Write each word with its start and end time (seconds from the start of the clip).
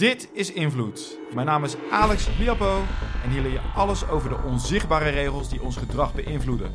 Dit 0.00 0.28
is 0.32 0.52
Invloed. 0.52 1.18
Mijn 1.34 1.46
naam 1.46 1.64
is 1.64 1.74
Alex 1.90 2.28
Liapo 2.38 2.82
en 3.24 3.30
hier 3.30 3.42
leer 3.42 3.52
je 3.52 3.60
alles 3.74 4.08
over 4.08 4.28
de 4.28 4.38
onzichtbare 4.46 5.08
regels 5.10 5.48
die 5.48 5.62
ons 5.62 5.76
gedrag 5.76 6.14
beïnvloeden. 6.14 6.72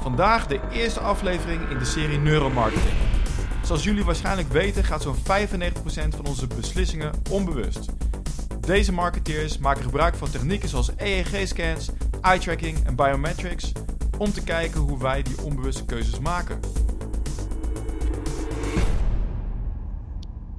Vandaag 0.00 0.46
de 0.46 0.60
eerste 0.72 1.00
aflevering 1.00 1.70
in 1.70 1.78
de 1.78 1.84
serie 1.84 2.18
Neuromarketing. 2.18 2.94
Zoals 3.62 3.84
jullie 3.84 4.04
waarschijnlijk 4.04 4.48
weten 4.48 4.84
gaat 4.84 5.02
zo'n 5.02 5.16
95% 5.16 5.18
van 6.16 6.26
onze 6.26 6.46
beslissingen 6.46 7.12
onbewust. 7.30 7.86
Deze 8.60 8.92
marketeers 8.92 9.58
maken 9.58 9.82
gebruik 9.82 10.14
van 10.14 10.30
technieken 10.30 10.68
zoals 10.68 10.90
EEG-scans, 10.96 11.88
eye-tracking 12.20 12.86
en 12.86 12.96
biometrics 12.96 13.72
om 14.18 14.32
te 14.32 14.42
kijken 14.42 14.80
hoe 14.80 14.98
wij 14.98 15.22
die 15.22 15.42
onbewuste 15.42 15.84
keuzes 15.84 16.18
maken. 16.18 16.60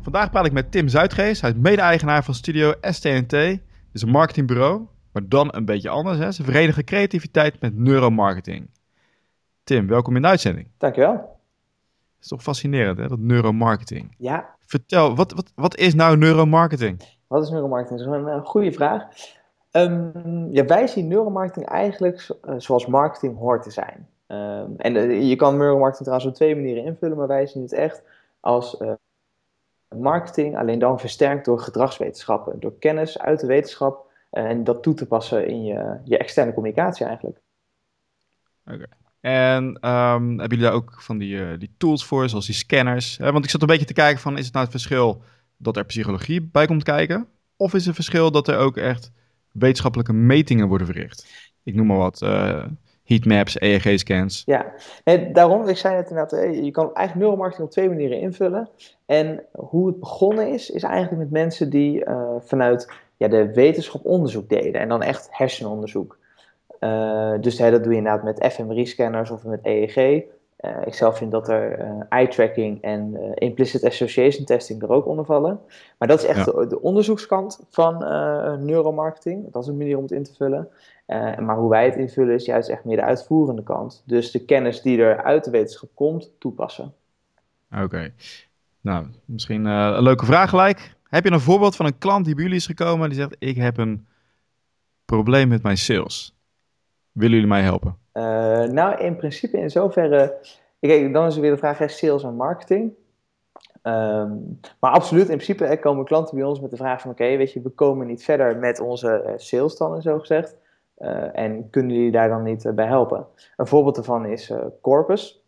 Vandaag 0.05 0.31
praat 0.31 0.45
ik 0.45 0.51
met 0.51 0.71
Tim 0.71 0.87
Zuidgeest. 0.87 1.41
Hij 1.41 1.49
is 1.49 1.55
mede-eigenaar 1.55 2.23
van 2.23 2.33
studio 2.33 2.73
STNT. 2.81 3.31
Het 3.31 3.59
is 3.93 4.01
een 4.01 4.09
marketingbureau, 4.09 4.81
maar 5.11 5.29
dan 5.29 5.55
een 5.55 5.65
beetje 5.65 5.89
anders. 5.89 6.17
Hè? 6.17 6.31
Ze 6.31 6.43
verenigen 6.43 6.83
creativiteit 6.83 7.61
met 7.61 7.77
neuromarketing. 7.77 8.69
Tim, 9.63 9.87
welkom 9.87 10.15
in 10.15 10.21
de 10.21 10.27
uitzending. 10.27 10.67
Dankjewel. 10.77 11.13
Het 11.13 12.21
is 12.21 12.27
toch 12.27 12.41
fascinerend, 12.41 12.97
hè, 12.97 13.07
dat 13.07 13.19
neuromarketing. 13.19 14.15
Ja. 14.17 14.55
Vertel, 14.65 15.15
wat, 15.15 15.33
wat, 15.33 15.51
wat 15.55 15.77
is 15.77 15.93
nou 15.93 16.17
neuromarketing? 16.17 17.01
Wat 17.27 17.43
is 17.43 17.49
neuromarketing? 17.49 17.99
Dat 17.99 18.07
is 18.07 18.15
een, 18.15 18.27
een 18.27 18.45
goede 18.45 18.71
vraag. 18.71 19.03
Um, 19.71 20.47
ja, 20.51 20.65
wij 20.65 20.87
zien 20.87 21.07
neuromarketing 21.07 21.65
eigenlijk 21.65 22.27
uh, 22.49 22.55
zoals 22.57 22.85
marketing 22.85 23.37
hoort 23.37 23.63
te 23.63 23.71
zijn. 23.71 24.07
Um, 24.27 24.73
en 24.77 24.95
uh, 24.95 25.29
je 25.29 25.35
kan 25.35 25.57
neuromarketing 25.57 26.07
trouwens 26.07 26.29
op 26.29 26.35
twee 26.35 26.55
manieren 26.55 26.83
invullen, 26.83 27.17
maar 27.17 27.27
wij 27.27 27.47
zien 27.47 27.61
het 27.61 27.73
echt 27.73 28.03
als 28.39 28.81
uh, 28.81 28.91
marketing, 29.97 30.57
alleen 30.57 30.79
dan 30.79 30.99
versterkt 30.99 31.45
door 31.45 31.59
gedragswetenschappen, 31.59 32.59
door 32.59 32.77
kennis 32.79 33.19
uit 33.19 33.39
de 33.39 33.47
wetenschap 33.47 34.05
en 34.31 34.63
dat 34.63 34.83
toe 34.83 34.93
te 34.93 35.07
passen 35.07 35.47
in 35.47 35.63
je, 35.63 35.99
je 36.03 36.17
externe 36.17 36.53
communicatie 36.53 37.05
eigenlijk. 37.05 37.41
Oké. 38.65 38.85
En 39.25 39.63
um, 39.63 40.27
hebben 40.27 40.47
jullie 40.47 40.63
daar 40.63 40.73
ook 40.73 41.01
van 41.01 41.17
die, 41.17 41.35
uh, 41.35 41.59
die 41.59 41.73
tools 41.77 42.05
voor, 42.05 42.29
zoals 42.29 42.45
die 42.45 42.55
scanners? 42.55 43.19
Uh, 43.19 43.29
want 43.29 43.43
ik 43.43 43.49
zat 43.49 43.61
een 43.61 43.67
beetje 43.67 43.85
te 43.85 43.93
kijken 43.93 44.21
van, 44.21 44.37
is 44.37 44.45
het 44.45 44.53
nou 44.53 44.65
het 44.65 44.75
verschil 44.75 45.21
dat 45.57 45.77
er 45.77 45.85
psychologie 45.85 46.41
bij 46.41 46.65
komt 46.65 46.83
kijken? 46.83 47.27
Of 47.55 47.73
is 47.73 47.85
het 47.85 47.95
verschil 47.95 48.31
dat 48.31 48.47
er 48.47 48.57
ook 48.57 48.77
echt 48.77 49.11
wetenschappelijke 49.51 50.13
metingen 50.13 50.67
worden 50.67 50.87
verricht? 50.87 51.51
Ik 51.63 51.75
noem 51.75 51.87
maar 51.87 51.97
wat, 51.97 52.21
uh, 52.21 52.65
heatmaps, 53.05 53.59
EEG-scans. 53.61 54.43
Ja, 54.45 54.73
daarom, 55.33 55.67
ik 55.67 55.77
zei 55.77 55.95
net 55.95 56.09
inderdaad, 56.09 56.39
je 56.63 56.71
kan 56.71 56.93
eigenlijk 56.93 57.15
neuromarketing 57.15 57.67
op 57.67 57.73
twee 57.73 57.89
manieren 57.89 58.19
invullen. 58.19 58.69
En 59.05 59.43
hoe 59.51 59.87
het 59.87 59.99
begonnen 59.99 60.47
is, 60.47 60.69
is 60.69 60.83
eigenlijk 60.83 61.21
met 61.21 61.31
mensen 61.31 61.69
die 61.69 62.03
vanuit 62.39 62.87
ja, 63.17 63.27
de 63.27 63.53
wetenschap 63.53 64.05
onderzoek 64.05 64.49
deden. 64.49 64.81
En 64.81 64.89
dan 64.89 65.01
echt 65.01 65.27
hersenonderzoek. 65.31 66.17
Uh, 66.79 67.33
dus 67.41 67.57
hè, 67.57 67.71
dat 67.71 67.83
doe 67.83 67.91
je 67.91 67.97
inderdaad 67.97 68.23
met 68.23 68.53
fMRI-scanners 68.53 69.31
of 69.31 69.43
met 69.43 69.59
EEG. 69.63 70.23
Uh, 70.59 70.71
ik 70.85 70.93
zelf 70.93 71.17
vind 71.17 71.31
dat 71.31 71.49
er 71.49 71.79
uh, 71.79 72.01
eye-tracking 72.09 72.81
en 72.81 73.33
implicit 73.35 73.83
association 73.83 74.45
testing 74.45 74.81
er 74.81 74.89
ook 74.89 75.05
onder 75.05 75.25
vallen. 75.25 75.59
Maar 75.97 76.07
dat 76.07 76.19
is 76.19 76.25
echt 76.25 76.45
ja. 76.45 76.51
de, 76.51 76.67
de, 76.67 76.81
onderzoekskant 76.81 77.65
van 77.69 77.97
neuromarketing. 78.65 79.51
Dat 79.51 79.63
is 79.63 79.69
een 79.69 79.77
manier 79.77 79.97
om 79.97 80.03
het 80.03 80.11
in 80.11 80.23
te 80.23 80.33
vullen. 80.33 80.69
maar 81.45 81.57
hoe 81.57 81.69
wij 81.69 81.85
het 81.85 81.95
invullen 81.95 82.33
is 82.33 82.45
juist 82.45 82.69
echt 82.69 82.85
meer 82.85 82.95
de 82.95 83.03
uitvoerende 83.03 83.63
kant. 83.63 84.03
Dus 84.05 84.31
de 84.31 84.45
kennis 84.45 84.81
die 84.81 85.01
er 85.01 85.23
uit 85.23 85.43
de 85.43 85.51
wetenschap 85.51 85.89
komt, 85.93 86.31
toepassen. 86.39 86.93
Oké. 87.71 87.83
Okay. 87.83 88.13
Nou, 88.81 89.07
misschien 89.25 89.65
een 89.65 90.03
leuke 90.03 90.25
vraag 90.25 90.49
gelijk. 90.49 90.95
Heb 91.09 91.23
je 91.23 91.31
een 91.31 91.39
voorbeeld 91.39 91.75
van 91.75 91.85
een 91.85 91.97
klant 91.97 92.25
die 92.25 92.33
bij 92.35 92.43
jullie 92.43 92.59
is 92.59 92.65
gekomen 92.65 93.09
die 93.09 93.17
zegt: 93.17 93.35
Ik 93.39 93.55
heb 93.55 93.77
een 93.77 94.07
probleem 95.05 95.47
met 95.47 95.63
mijn 95.63 95.77
sales? 95.77 96.35
Willen 97.11 97.33
jullie 97.33 97.47
mij 97.47 97.61
helpen? 97.61 97.97
Uh, 98.17 98.63
nou, 98.63 98.97
in 98.97 99.15
principe 99.15 99.57
in 99.57 99.69
zoverre... 99.69 100.37
Dan 101.11 101.25
is 101.25 101.35
er 101.35 101.41
weer 101.41 101.51
de 101.51 101.57
vraag, 101.57 101.89
sales 101.91 102.23
en 102.23 102.35
marketing. 102.35 102.93
Um, 103.83 104.59
maar 104.79 104.91
absoluut, 104.91 105.29
in 105.29 105.37
principe 105.37 105.77
komen 105.77 106.05
klanten 106.05 106.35
bij 106.35 106.45
ons 106.45 106.59
met 106.59 106.69
de 106.69 106.77
vraag 106.77 107.01
van... 107.01 107.11
Oké, 107.11 107.37
weet 107.37 107.51
je, 107.51 107.61
we 107.61 107.69
komen 107.69 108.07
niet 108.07 108.23
verder 108.23 108.57
met 108.57 108.79
onze 108.79 109.23
uh, 109.25 109.31
sales 109.35 109.77
dan, 109.77 110.01
zo 110.01 110.19
gezegd. 110.19 110.55
Uh, 110.97 111.37
en 111.37 111.69
kunnen 111.69 111.95
jullie 111.95 112.11
daar 112.11 112.29
dan 112.29 112.43
niet 112.43 112.71
bij 112.75 112.85
helpen? 112.85 113.27
Een 113.57 113.67
voorbeeld 113.67 113.95
daarvan 113.95 114.25
is 114.25 114.51
Corpus. 114.81 115.43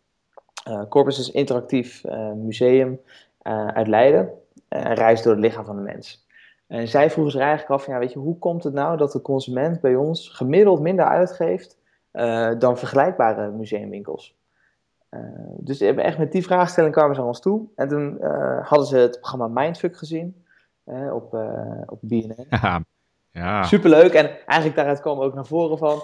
Corpus 0.88 1.18
is 1.18 1.28
een 1.28 1.34
interactief 1.34 2.04
museum 2.34 3.00
uit 3.72 3.86
Leiden. 3.86 4.30
een 4.68 4.94
reis 4.94 5.22
door 5.22 5.32
het 5.32 5.40
lichaam 5.40 5.64
van 5.64 5.76
de 5.76 5.82
mens. 5.82 6.26
En 6.66 6.88
zij 6.88 7.10
vroegen 7.10 7.32
zich 7.32 7.42
eigenlijk 7.42 7.70
af, 7.70 7.86
ja, 7.86 7.98
weet 7.98 8.12
je, 8.12 8.18
hoe 8.18 8.38
komt 8.38 8.64
het 8.64 8.74
nou 8.74 8.96
dat 8.96 9.12
de 9.12 9.22
consument 9.22 9.80
bij 9.80 9.94
ons 9.94 10.28
gemiddeld 10.28 10.80
minder 10.80 11.04
uitgeeft 11.04 11.77
dan 12.58 12.78
vergelijkbare 12.78 13.50
museumwinkels? 13.50 14.38
Uh, 15.10 15.20
dus 15.56 15.80
echt 15.80 16.18
met 16.18 16.32
die 16.32 16.42
vraagstelling 16.42 16.92
kwamen 16.92 17.14
ze 17.14 17.20
aan 17.20 17.26
ons 17.26 17.40
toe. 17.40 17.66
En 17.76 17.88
toen 17.88 18.18
uh, 18.20 18.66
hadden 18.66 18.86
ze 18.86 18.96
het 18.96 19.20
programma 19.20 19.48
Mindfuck 19.60 19.96
gezien 19.96 20.44
op, 21.12 21.34
op 21.86 21.98
BNN. 22.00 22.46
Ja, 23.30 23.44
ja. 23.44 23.62
Superleuk. 23.62 24.12
En 24.12 24.30
eigenlijk 24.46 24.74
daaruit 24.76 25.00
kwam 25.00 25.20
ook 25.20 25.34
naar 25.34 25.46
voren 25.46 25.78
van, 25.78 26.02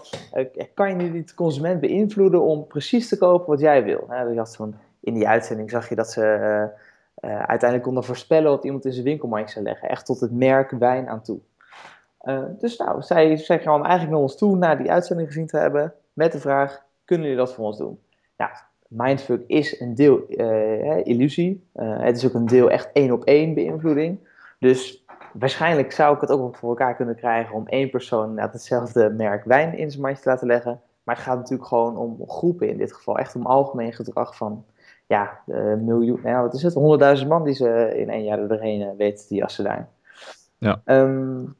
kan 0.74 0.88
je 0.88 1.10
niet 1.10 1.28
de 1.28 1.34
consument 1.34 1.80
beïnvloeden 1.80 2.42
om 2.42 2.66
precies 2.66 3.08
te 3.08 3.18
kopen 3.18 3.46
wat 3.46 3.60
jij 3.60 3.84
wil? 3.84 4.06
je 4.32 4.38
had 4.38 4.56
van, 4.56 4.74
in 5.00 5.14
die 5.14 5.28
uitzending 5.28 5.70
zag 5.70 5.88
je 5.88 5.94
dat 5.94 6.10
ze 6.10 6.22
uiteindelijk 7.20 7.82
konden 7.82 8.04
voorspellen 8.04 8.50
wat 8.50 8.64
iemand 8.64 8.84
in 8.84 8.92
zijn 8.92 9.04
winkelmandje 9.04 9.52
zou 9.52 9.64
leggen. 9.64 9.88
Echt 9.88 10.06
tot 10.06 10.20
het 10.20 10.32
merk 10.32 10.70
wijn 10.70 11.08
aan 11.08 11.22
toe. 11.22 11.40
Uh, 12.24 12.42
dus 12.58 12.76
nou, 12.76 13.02
zij, 13.02 13.36
zij 13.36 13.58
kwamen 13.58 13.82
eigenlijk 13.82 14.12
naar 14.12 14.22
ons 14.22 14.36
toe 14.36 14.56
na 14.56 14.74
die 14.74 14.90
uitzending 14.90 15.28
gezien 15.28 15.46
te 15.46 15.56
hebben. 15.56 15.94
Met 16.12 16.32
de 16.32 16.38
vraag, 16.38 16.82
kunnen 17.04 17.26
jullie 17.26 17.44
dat 17.44 17.54
voor 17.54 17.64
ons 17.64 17.78
doen? 17.78 17.98
Nou, 18.36 18.50
Mindfuck 18.88 19.44
is 19.46 19.80
een 19.80 19.94
deel 19.94 20.24
uh, 20.28 21.06
illusie. 21.06 21.68
het 21.78 22.16
is 22.16 22.26
ook 22.26 22.34
een 22.34 22.46
deel 22.46 22.70
echt 22.70 22.90
één 22.92 23.12
op 23.12 23.24
één 23.24 23.54
beïnvloeding. 23.54 24.18
Dus 24.58 25.04
waarschijnlijk 25.32 25.92
zou 25.92 26.14
ik 26.14 26.20
het 26.20 26.30
ook 26.30 26.56
voor 26.56 26.68
elkaar 26.68 26.96
kunnen 26.96 27.16
krijgen 27.16 27.54
om 27.54 27.66
één 27.66 27.90
persoon 27.90 28.34
net 28.34 28.52
hetzelfde 28.52 29.10
merk 29.10 29.44
wijn 29.44 29.78
in 29.78 29.90
zijn 29.90 30.02
mandje 30.02 30.22
te 30.22 30.28
laten 30.28 30.46
leggen. 30.46 30.80
Maar 31.02 31.14
het 31.14 31.24
gaat 31.24 31.36
natuurlijk 31.36 31.68
gewoon 31.68 31.96
om 31.96 32.22
groepen 32.26 32.68
in 32.68 32.78
dit 32.78 32.92
geval. 32.92 33.18
Echt 33.18 33.34
om 33.34 33.46
algemeen 33.46 33.92
gedrag 33.92 34.36
van 34.36 34.64
ja, 35.06 35.40
miljoen, 35.78 36.20
nou, 36.22 36.42
wat 36.42 36.54
is 36.54 36.62
het, 36.62 36.74
honderdduizend 36.74 37.28
man 37.28 37.44
die 37.44 37.54
ze 37.54 37.92
in 37.96 38.10
één 38.10 38.24
jaar 38.24 38.38
er 38.38 38.48
doorheen 38.48 38.80
uh, 38.80 38.88
weten 38.96 39.26
te 39.26 39.34
jassen 39.34 39.64
daar. 39.64 39.88
Ja. 40.58 40.80
Um, 40.84 41.56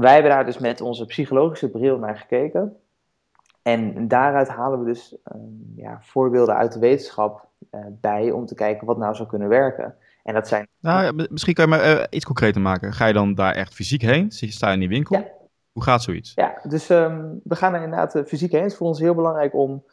wij 0.00 0.12
hebben 0.12 0.30
daar 0.30 0.44
dus 0.44 0.58
met 0.58 0.80
onze 0.80 1.06
psychologische 1.06 1.70
bril 1.70 1.98
naar 1.98 2.16
gekeken. 2.16 2.76
En 3.62 4.08
daaruit 4.08 4.48
halen 4.48 4.78
we 4.78 4.84
dus 4.84 5.16
um, 5.34 5.72
ja, 5.76 5.98
voorbeelden 6.02 6.54
uit 6.54 6.72
de 6.72 6.78
wetenschap 6.78 7.46
uh, 7.70 7.80
bij 8.00 8.30
om 8.30 8.46
te 8.46 8.54
kijken 8.54 8.86
wat 8.86 8.98
nou 8.98 9.14
zou 9.14 9.28
kunnen 9.28 9.48
werken. 9.48 9.94
En 10.22 10.34
dat 10.34 10.48
zijn. 10.48 10.66
Nou, 10.80 11.04
ja, 11.04 11.26
misschien 11.30 11.54
kan 11.54 11.64
je 11.64 11.70
maar 11.70 12.06
iets 12.10 12.24
concreter 12.24 12.60
maken. 12.60 12.92
Ga 12.92 13.06
je 13.06 13.12
dan 13.12 13.34
daar 13.34 13.54
echt 13.54 13.74
fysiek 13.74 14.02
heen? 14.02 14.30
Sta 14.30 14.66
je 14.66 14.74
in 14.74 14.80
die 14.80 14.88
winkel? 14.88 15.16
Ja. 15.16 15.26
Hoe 15.72 15.82
gaat 15.82 16.02
zoiets? 16.02 16.32
Ja, 16.34 16.60
dus 16.68 16.88
um, 16.88 17.40
we 17.44 17.56
gaan 17.56 17.74
er 17.74 17.82
inderdaad 17.82 18.22
fysiek 18.26 18.52
heen. 18.52 18.62
Het 18.62 18.70
is 18.70 18.76
voor 18.76 18.86
ons 18.86 19.00
heel 19.00 19.14
belangrijk 19.14 19.54
om 19.54 19.84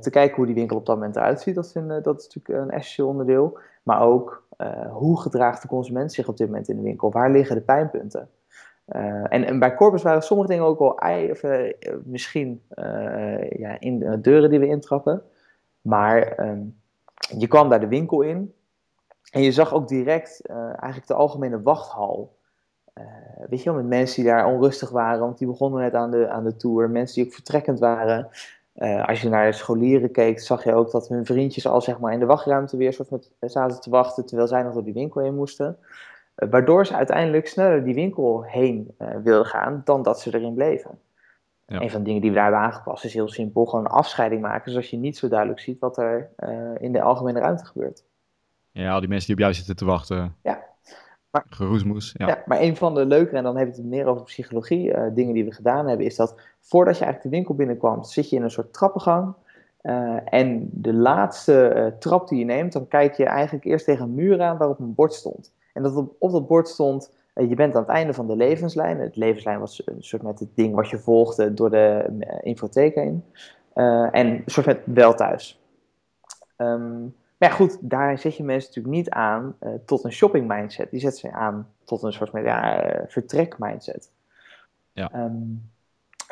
te 0.00 0.10
kijken 0.10 0.36
hoe 0.36 0.46
die 0.46 0.54
winkel 0.54 0.76
op 0.76 0.86
dat 0.86 0.96
moment 0.96 1.16
eruit 1.16 1.40
ziet, 1.40 1.54
dat, 1.54 1.72
vind, 1.72 1.88
dat 2.04 2.20
is 2.20 2.34
natuurlijk 2.34 2.64
een 2.64 2.70
essentieel 2.70 3.08
onderdeel. 3.08 3.58
Maar 3.82 4.00
ook 4.00 4.46
hoe 4.90 5.20
gedraagt 5.20 5.62
de 5.62 5.68
consument 5.68 6.12
zich 6.12 6.28
op 6.28 6.36
dit 6.36 6.46
moment 6.46 6.68
in 6.68 6.76
de 6.76 6.82
winkel? 6.82 7.10
Waar 7.10 7.30
liggen 7.30 7.56
de 7.56 7.62
pijnpunten? 7.62 8.28
Uh, 8.88 9.24
en, 9.28 9.58
bij 9.58 9.74
Corpus 9.74 10.02
waren 10.02 10.22
sommige 10.22 10.48
dingen 10.48 10.64
ook 10.64 11.00
ei, 11.00 11.30
of, 11.30 11.42
misschien 12.04 12.62
ja, 13.56 13.80
in 13.80 13.98
de 13.98 14.20
deuren 14.20 14.50
die 14.50 14.58
we 14.58 14.66
intrappen. 14.66 15.22
Maar 15.80 16.48
um, 16.48 16.80
je 17.38 17.46
kwam 17.46 17.68
daar 17.68 17.80
de 17.80 17.88
winkel 17.88 18.20
in 18.20 18.54
en 19.30 19.42
je 19.42 19.52
zag 19.52 19.74
ook 19.74 19.88
direct 19.88 20.46
eigenlijk 20.46 21.06
de 21.06 21.14
algemene 21.14 21.62
wachthal. 21.62 22.36
weet 23.48 23.62
je 23.62 23.70
wel, 23.70 23.80
met 23.80 23.88
mensen 23.88 24.22
die 24.22 24.32
daar 24.32 24.46
onrustig 24.46 24.90
waren, 24.90 25.20
want 25.20 25.38
die 25.38 25.46
begonnen 25.46 25.80
net 25.80 25.94
aan 25.94 26.10
de, 26.10 26.28
aan 26.28 26.44
de 26.44 26.56
tour. 26.56 26.90
Mensen 26.90 27.14
die 27.14 27.24
ook 27.24 27.34
vertrekkend 27.34 27.78
waren. 27.78 28.28
Als 29.06 29.20
je 29.20 29.28
naar 29.28 29.46
de 29.46 29.56
scholieren 29.56 30.10
keek, 30.10 30.40
zag 30.40 30.64
je 30.64 30.74
ook 30.74 30.90
dat 30.90 31.08
hun 31.08 31.26
vriendjes 31.26 31.66
al 31.66 31.80
zeg 31.80 31.98
maar, 31.98 32.12
in 32.12 32.18
de 32.18 32.26
wachtruimte 32.26 32.76
weer 32.76 32.92
soort 32.92 33.10
met, 33.10 33.30
zaten 33.40 33.80
te 33.80 33.90
wachten 33.90 34.26
terwijl 34.26 34.48
zij 34.48 34.62
nog 34.62 34.72
door 34.72 34.84
die 34.84 34.92
winkel 34.92 35.20
heen 35.20 35.34
moesten. 35.34 35.76
Waardoor 36.50 36.86
ze 36.86 36.94
uiteindelijk 36.94 37.46
sneller 37.46 37.84
die 37.84 37.94
winkel 37.94 38.42
heen 38.42 38.94
uh, 38.98 39.08
wilden 39.22 39.46
gaan 39.46 39.82
dan 39.84 40.02
dat 40.02 40.20
ze 40.20 40.34
erin 40.34 40.54
bleven. 40.54 40.98
Ja. 41.66 41.80
Een 41.80 41.90
van 41.90 41.98
de 41.98 42.04
dingen 42.04 42.20
die 42.20 42.30
we 42.30 42.36
daar 42.36 42.44
hebben 42.44 42.62
aangepast 42.62 43.04
is 43.04 43.14
heel 43.14 43.28
simpel: 43.28 43.64
gewoon 43.64 43.84
een 43.84 43.90
afscheiding 43.90 44.42
maken, 44.42 44.72
zodat 44.72 44.88
je 44.88 44.96
niet 44.96 45.16
zo 45.16 45.28
duidelijk 45.28 45.60
ziet 45.60 45.78
wat 45.78 45.96
er 45.96 46.30
in 46.78 46.92
de 46.92 47.02
algemene 47.02 47.40
ruimte 47.40 47.64
gebeurt. 47.64 48.04
Ja, 48.70 48.92
al 48.92 49.00
die 49.00 49.08
mensen 49.08 49.26
die 49.26 49.36
op 49.36 49.42
jou 49.42 49.54
zitten 49.54 49.76
te 49.76 49.84
wachten. 49.84 50.36
Ja. 50.42 50.62
Maar, 51.30 51.44
Geroesmoes, 51.48 52.14
ja. 52.16 52.26
ja. 52.26 52.42
Maar 52.46 52.60
een 52.60 52.76
van 52.76 52.94
de 52.94 53.06
leuke, 53.06 53.36
en 53.36 53.42
dan 53.42 53.56
heb 53.56 53.68
ik 53.68 53.76
het 53.76 53.84
meer 53.84 54.06
over 54.06 54.22
psychologie, 54.22 54.92
uh, 54.92 55.02
dingen 55.14 55.34
die 55.34 55.44
we 55.44 55.52
gedaan 55.52 55.88
hebben, 55.88 56.06
is 56.06 56.16
dat 56.16 56.40
voordat 56.60 56.98
je 56.98 57.04
eigenlijk 57.04 57.32
de 57.32 57.36
winkel 57.36 57.54
binnenkwam, 57.54 58.04
zit 58.04 58.30
je 58.30 58.36
in 58.36 58.42
een 58.42 58.50
soort 58.50 58.72
trappengang. 58.72 59.34
Uh, 59.82 60.16
en 60.24 60.68
de 60.72 60.94
laatste 60.94 61.94
trap 61.98 62.28
die 62.28 62.38
je 62.38 62.44
neemt, 62.44 62.72
dan 62.72 62.88
kijk 62.88 63.14
je 63.14 63.24
eigenlijk 63.24 63.64
eerst 63.64 63.84
tegen 63.84 64.04
een 64.04 64.14
muur 64.14 64.42
aan 64.42 64.56
waarop 64.56 64.78
een 64.78 64.94
bord 64.94 65.14
stond. 65.14 65.52
En 65.72 65.82
dat 65.82 65.96
op, 65.96 66.14
op 66.18 66.32
dat 66.32 66.46
bord 66.46 66.68
stond 66.68 67.10
je 67.34 67.54
bent 67.54 67.74
aan 67.74 67.82
het 67.82 67.90
einde 67.90 68.14
van 68.14 68.26
de 68.26 68.36
levenslijn. 68.36 69.00
Het 69.00 69.16
levenslijn 69.16 69.58
was 69.58 69.82
een 69.84 70.02
soort 70.02 70.22
met 70.22 70.38
het 70.38 70.56
ding 70.56 70.74
wat 70.74 70.90
je 70.90 70.98
volgde 70.98 71.54
door 71.54 71.70
de 71.70 72.06
infotheek 72.42 72.94
heen. 72.94 73.24
en 74.10 74.26
een 74.26 74.42
soort 74.46 74.66
met 74.66 74.80
wel 74.84 75.14
thuis. 75.14 75.60
Um, 76.56 77.14
maar 77.38 77.50
ja, 77.50 77.56
goed, 77.56 77.78
daar 77.80 78.18
zet 78.18 78.36
je 78.36 78.44
mensen 78.44 78.68
natuurlijk 78.68 78.94
niet 78.94 79.10
aan 79.10 79.56
tot 79.84 80.04
een 80.04 80.12
shopping 80.12 80.48
mindset. 80.48 80.90
Die 80.90 81.00
zet 81.00 81.16
ze 81.16 81.32
aan 81.32 81.68
tot 81.84 82.02
een 82.02 82.12
soort 82.12 82.32
met, 82.32 82.44
ja, 82.44 82.84
vertrek 83.06 83.58
mindset. 83.58 84.10
Ja. 84.92 85.10
Ehm, 85.12 85.42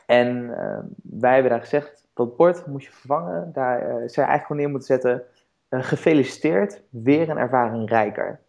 en 0.06 0.58
ehm, 0.58 0.84
wij 1.02 1.32
hebben 1.32 1.50
daar 1.50 1.60
gezegd, 1.60 2.06
dat 2.14 2.36
bord 2.36 2.66
moet 2.66 2.84
je 2.84 2.90
vervangen. 2.90 3.52
Daar 3.52 3.78
zou 3.80 3.96
je 3.96 4.02
eigenlijk 4.14 4.46
gewoon 4.46 4.62
neer 4.62 4.70
moeten 4.70 4.88
zetten, 4.88 5.22
gefeliciteerd, 5.70 6.82
weer 6.88 7.28
een 7.28 7.38
ervaring 7.38 7.88
rijker. 7.88 8.40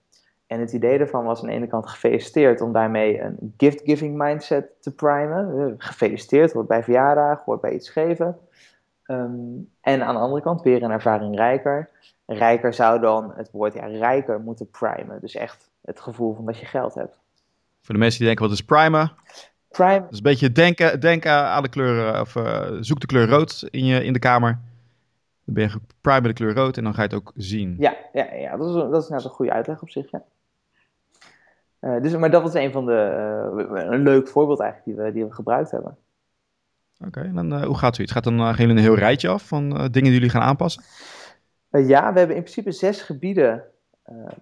En 0.51 0.59
het 0.59 0.73
idee 0.73 0.97
daarvan 0.97 1.23
was 1.23 1.41
aan 1.41 1.47
de 1.47 1.53
ene 1.53 1.67
kant 1.67 1.89
gefeliciteerd 1.89 2.61
om 2.61 2.71
daarmee 2.71 3.21
een 3.21 3.53
gift-giving 3.57 4.17
mindset 4.17 4.65
te 4.79 4.95
primen. 4.95 5.57
Uh, 5.57 5.73
gefeliciteerd, 5.77 6.51
hoort 6.53 6.67
bij 6.67 6.83
verjaardag, 6.83 7.43
hoort 7.45 7.61
bij 7.61 7.73
iets 7.73 7.89
geven. 7.89 8.37
Ehm, 9.05 9.29
en 9.81 10.03
aan 10.03 10.15
de 10.15 10.21
andere 10.21 10.41
kant 10.41 10.61
weer 10.61 10.83
een 10.83 10.91
ervaring 10.91 11.35
rijker. 11.35 11.89
Rijker 12.25 12.73
zou 12.73 12.99
dan 12.99 13.33
het 13.35 13.51
woord 13.51 13.73
ja, 13.73 13.85
rijker 13.85 14.39
moeten 14.39 14.69
primen. 14.69 15.21
Dus 15.21 15.35
echt 15.35 15.69
het 15.81 15.99
gevoel 15.99 16.35
van 16.35 16.45
dat 16.45 16.57
je 16.57 16.65
geld 16.65 16.93
hebt. 16.93 17.19
Voor 17.81 17.93
de 17.93 17.99
mensen 17.99 18.17
die 18.17 18.27
denken, 18.27 18.45
wat 18.45 18.55
is 18.55 18.65
primen? 18.65 19.11
Prime. 19.69 20.05
Dus 20.09 20.17
een 20.17 20.23
beetje 20.23 20.51
denken, 20.51 20.99
denken 20.99 21.31
aan 21.31 21.63
de 21.63 21.69
kleur, 21.69 22.21
of 22.21 22.35
uh, 22.35 22.67
zoek 22.79 22.99
de 22.99 23.07
kleur 23.07 23.27
rood 23.29 23.67
in, 23.69 23.85
je, 23.85 24.03
in 24.03 24.13
de 24.13 24.19
kamer. 24.19 24.59
Dan 25.45 25.53
ben 25.53 25.63
je 25.63 25.79
prime 26.01 26.27
de 26.27 26.33
kleur 26.33 26.53
rood 26.53 26.77
en 26.77 26.83
dan 26.83 26.93
ga 26.93 27.01
je 27.01 27.07
het 27.07 27.17
ook 27.17 27.31
zien. 27.35 27.75
Ja, 27.79 27.95
ja, 28.13 28.33
ja 28.33 28.57
dat, 28.57 28.67
is, 28.67 28.73
dat 28.73 29.03
is 29.03 29.09
nou 29.09 29.23
een 29.23 29.29
goede 29.29 29.51
uitleg 29.51 29.81
op 29.81 29.89
zich, 29.89 30.11
ja. 30.11 30.23
Uh, 31.81 32.01
dus, 32.01 32.15
maar 32.15 32.31
dat 32.31 32.41
was 32.41 32.53
een 32.53 32.71
van 32.71 32.85
de, 32.85 33.11
uh, 33.69 33.83
een 33.91 34.03
leuk 34.03 34.27
voorbeeld 34.27 34.59
eigenlijk 34.59 34.97
die 34.97 35.05
we, 35.05 35.11
die 35.11 35.25
we 35.25 35.33
gebruikt 35.33 35.71
hebben. 35.71 35.97
Oké, 37.05 37.19
en 37.19 37.35
dan 37.35 37.63
hoe 37.63 37.77
gaat 37.77 37.95
zoiets? 37.95 38.13
Gaat 38.13 38.23
dan 38.23 38.39
gaan 38.39 38.55
jullie 38.55 38.75
een 38.75 38.81
heel 38.81 38.95
rijtje 38.95 39.29
af 39.29 39.47
van 39.47 39.69
dingen 39.69 39.91
die 39.91 40.11
jullie 40.11 40.29
gaan 40.29 40.41
aanpassen? 40.41 40.83
ja, 41.69 42.13
we 42.13 42.19
hebben 42.19 42.35
in 42.35 42.43
principe 42.43 42.71
zes 42.71 43.01
gebieden 43.01 43.63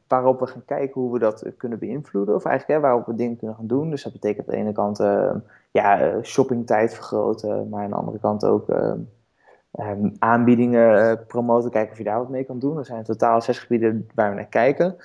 waarop 0.07 0.39
we 0.39 0.47
gaan 0.47 0.65
kijken 0.65 1.01
hoe 1.01 1.13
we 1.13 1.19
dat 1.19 1.45
kunnen 1.57 1.80
beïnvloeden. 1.80 2.36
Of 2.36 2.45
eigenlijk 2.45 2.80
hè, 2.80 2.88
waarop 2.88 3.06
we 3.06 3.15
dingen 3.15 3.38
kunnen 3.38 3.56
gaan 3.56 3.68
doen. 3.68 3.89
Dus 3.89 4.03
dat 4.03 4.13
betekent 4.13 4.47
aan 4.47 4.56
de 4.56 4.62
ene 4.62 4.71
kant 4.71 5.00
uh, 5.00 5.31
ja, 5.71 6.00
eh, 6.00 6.24
shoppingtijd 6.24 6.94
vergroten. 6.94 7.69
Maar 7.69 7.83
aan 7.83 7.89
de 7.89 7.95
andere 7.95 8.19
kant 8.19 8.45
ook 8.45 8.69
um, 8.69 10.15
aanbiedingen 10.19 11.25
promoten. 11.27 11.71
Kijken 11.71 11.92
of 11.92 11.97
je 11.97 12.03
daar 12.03 12.18
wat 12.18 12.30
mee 12.30 12.44
kan 12.44 12.59
doen. 12.59 12.77
Er 12.77 12.85
zijn 12.85 12.97
in 12.97 13.03
totaal 13.03 13.42
zes 13.42 13.59
gebieden 13.59 14.09
waar 14.15 14.30
we 14.30 14.35
naar 14.35 14.45
kijken. 14.45 14.95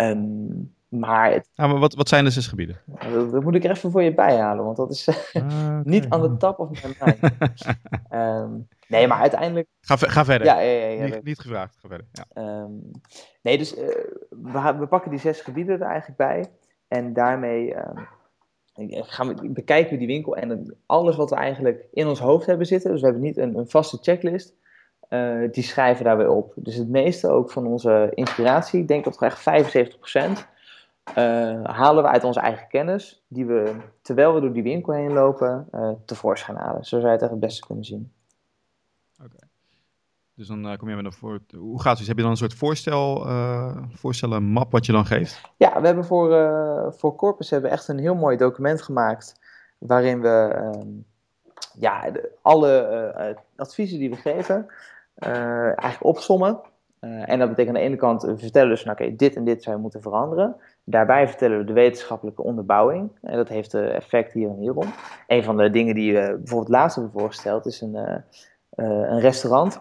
Um, 0.00 0.74
maar, 0.98 1.32
het, 1.32 1.48
ja, 1.52 1.66
maar 1.66 1.78
wat, 1.78 1.94
wat 1.94 2.08
zijn 2.08 2.24
de 2.24 2.30
zes 2.30 2.46
gebieden? 2.46 2.80
Dat, 3.12 3.32
dat, 3.32 3.42
moet 3.42 3.54
ik 3.54 3.64
er 3.64 3.70
even 3.70 3.90
voor 3.90 4.02
je 4.02 4.14
bijhalen, 4.14 4.64
want 4.64 4.76
dat 4.76 4.90
is 4.90 5.08
ah, 5.32 5.78
niet 5.84 6.08
aan 6.08 6.22
de 6.22 6.36
top 6.36 6.58
of 6.58 6.82
mijn 6.82 6.94
mind. 7.00 7.34
um, 8.42 8.68
Nee, 8.88 9.06
maar 9.06 9.18
uiteindelijk... 9.18 9.68
Ga, 9.80 9.96
ga 9.96 10.24
verder. 10.24 10.46
Ja, 10.46 10.60
ja, 10.60 10.86
ja, 10.86 11.04
niet, 11.04 11.24
niet, 11.24 11.38
gevraagd, 11.38 11.76
ga 11.80 11.88
verder. 11.88 12.06
Ja. 12.12 12.60
Um, 12.62 12.90
nee, 13.42 13.58
dus 13.58 13.78
uh, 13.78 13.86
we, 14.28 14.74
we, 14.78 14.86
pakken 14.86 15.10
die 15.10 15.20
zes 15.20 15.40
gebieden 15.40 15.80
er 15.80 15.86
eigenlijk 15.86 16.18
bij. 16.18 16.44
En 16.88 17.12
daarmee 17.12 17.76
um, 17.76 18.08
gaan 18.90 19.28
we, 19.28 19.48
bekijken 19.48 19.92
we 19.92 19.98
die 19.98 20.06
winkel 20.06 20.36
en 20.36 20.76
alles 20.86 21.16
wat 21.16 21.30
we 21.30 21.36
eigenlijk 21.36 21.86
in 21.92 22.06
ons 22.06 22.18
hoofd 22.18 22.46
hebben 22.46 22.66
zitten. 22.66 22.90
Dus 22.90 23.00
we 23.00 23.06
hebben 23.06 23.24
niet 23.24 23.36
een, 23.36 23.58
een 23.58 23.68
vaste 23.68 23.98
checklist. 24.00 24.54
Uh, 25.08 25.50
die 25.50 25.64
schrijven 25.64 26.04
daar 26.04 26.16
weer 26.16 26.30
op. 26.30 26.52
Dus 26.56 26.74
het 26.74 26.88
meeste 26.88 27.28
ook 27.28 27.50
van 27.50 27.66
onze 27.66 28.10
inspiratie, 28.14 28.80
ik 28.80 28.88
denk 28.88 29.04
dat 29.04 29.22
echt 29.22 29.40
75%, 29.40 29.42
uh, 30.14 30.36
halen 31.62 32.02
we 32.02 32.08
uit 32.08 32.24
onze 32.24 32.40
eigen 32.40 32.68
kennis. 32.68 33.24
Die 33.28 33.46
we, 33.46 33.76
terwijl 34.02 34.34
we 34.34 34.40
door 34.40 34.52
die 34.52 34.62
winkel 34.62 34.92
heen 34.92 35.12
lopen, 35.12 35.68
uh, 35.72 35.90
tevoorschijn 36.04 36.56
halen. 36.56 36.84
Zo 36.84 36.96
zou 36.96 37.06
je 37.06 37.12
het 37.12 37.22
echt 37.22 37.30
het 37.30 37.40
beste 37.40 37.66
kunnen 37.66 37.84
zien. 37.84 38.12
Oké. 39.24 39.46
Dus 40.36 40.46
dan 40.46 40.66
uh, 40.66 40.76
kom 40.76 40.88
je 40.88 40.96
met 40.96 41.04
een 41.04 41.12
voor. 41.12 41.40
Hoe 41.56 41.80
gaat 41.80 41.98
het? 41.98 42.06
Heb 42.06 42.16
je 42.16 42.22
dan 42.22 42.30
een 42.30 42.36
soort 42.36 42.54
voorstel, 42.54 43.26
uh, 43.26 43.76
voorstellen 43.92 44.42
map 44.42 44.72
wat 44.72 44.86
je 44.86 44.92
dan 44.92 45.06
geeft? 45.06 45.40
Ja, 45.56 45.80
we 45.80 45.86
hebben 45.86 46.04
voor, 46.04 46.32
uh, 46.32 46.86
voor 46.90 47.14
Corpus 47.14 47.50
hebben 47.50 47.70
echt 47.70 47.88
een 47.88 47.98
heel 47.98 48.14
mooi 48.14 48.36
document 48.36 48.82
gemaakt. 48.82 49.40
Waarin 49.78 50.20
we 50.20 50.56
uh, 50.60 50.82
ja, 51.78 52.10
de, 52.10 52.30
alle 52.42 53.36
adviezen 53.56 53.98
die 53.98 54.10
we 54.10 54.16
geven 54.16 54.66
eigenlijk 55.14 56.04
opsommen. 56.04 56.60
en 57.00 57.38
dat 57.38 57.48
betekent 57.48 57.76
aan 57.76 57.82
de 57.82 57.88
ene 57.88 57.96
kant, 57.96 58.22
we 58.22 58.38
vertellen 58.38 58.68
dus, 58.68 58.84
nou, 58.84 58.98
oké, 59.00 59.16
dit 59.16 59.36
en 59.36 59.44
dit 59.44 59.62
zou 59.62 59.76
je 59.76 59.82
moeten 59.82 60.02
veranderen. 60.02 60.56
Daarbij 60.88 61.28
vertellen 61.28 61.58
we 61.58 61.64
de 61.64 61.72
wetenschappelijke 61.72 62.42
onderbouwing. 62.42 63.10
En 63.22 63.36
dat 63.36 63.48
heeft 63.48 63.74
effect 63.74 64.32
hier 64.32 64.48
en 64.48 64.58
hierom. 64.58 64.92
Een 65.26 65.44
van 65.44 65.56
de 65.56 65.70
dingen 65.70 65.94
die 65.94 66.12
we 66.12 66.36
bijvoorbeeld 66.36 66.68
laatst 66.68 66.96
hebben 66.96 67.20
voorgesteld 67.20 67.66
is 67.66 67.80
een 67.80 68.24
eh, 68.76 68.84
een 68.86 69.20
restaurant. 69.20 69.80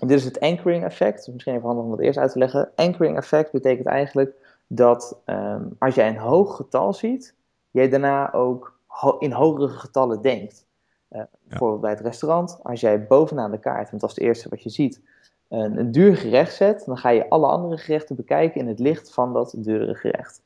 dit 0.00 0.10
is 0.10 0.24
het 0.24 0.40
anchoring 0.40 0.84
effect. 0.84 1.28
Misschien 1.32 1.54
even 1.54 1.66
handig 1.66 1.84
om 1.84 1.90
dat 1.90 2.00
eerst 2.00 2.18
uit 2.18 2.32
te 2.32 2.38
leggen. 2.38 2.70
Anchoring 2.74 3.16
effect 3.16 3.52
betekent 3.52 3.86
eigenlijk 3.86 4.34
dat 4.66 5.20
um, 5.26 5.76
als 5.78 5.94
jij 5.94 6.08
een 6.08 6.16
hoog 6.16 6.56
getal 6.56 6.92
ziet, 6.92 7.34
jij 7.70 7.88
daarna 7.88 8.32
ook 8.32 8.78
in 9.18 9.32
hogere 9.32 9.68
getallen 9.68 10.22
denkt. 10.22 10.66
Uh, 11.10 11.22
Bijvoorbeeld 11.42 11.80
bij 11.80 11.90
het 11.90 12.00
restaurant, 12.00 12.58
als 12.62 12.80
jij 12.80 13.06
bovenaan 13.06 13.50
de 13.50 13.58
kaart, 13.58 13.90
want 13.90 14.00
dat 14.02 14.10
is 14.10 14.16
het 14.16 14.24
eerste 14.24 14.48
wat 14.48 14.62
je 14.62 14.70
ziet, 14.70 15.00
een, 15.50 15.78
een 15.78 15.92
duur 15.92 16.16
gerecht 16.16 16.54
zet, 16.54 16.84
dan 16.86 16.98
ga 16.98 17.08
je 17.08 17.28
alle 17.28 17.46
andere 17.46 17.78
gerechten 17.78 18.16
bekijken 18.16 18.60
in 18.60 18.68
het 18.68 18.78
licht 18.78 19.12
van 19.12 19.32
dat 19.32 19.54
dure 19.56 19.94
gerecht. 19.94 20.42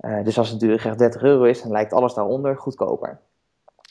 Uh, 0.00 0.24
dus 0.24 0.38
als 0.38 0.50
het 0.50 0.60
dure 0.60 0.78
gerecht 0.78 0.98
30 0.98 1.22
euro 1.22 1.42
is, 1.42 1.62
dan 1.62 1.70
lijkt 1.70 1.92
alles 1.92 2.14
daaronder 2.14 2.56
goedkoper. 2.56 3.18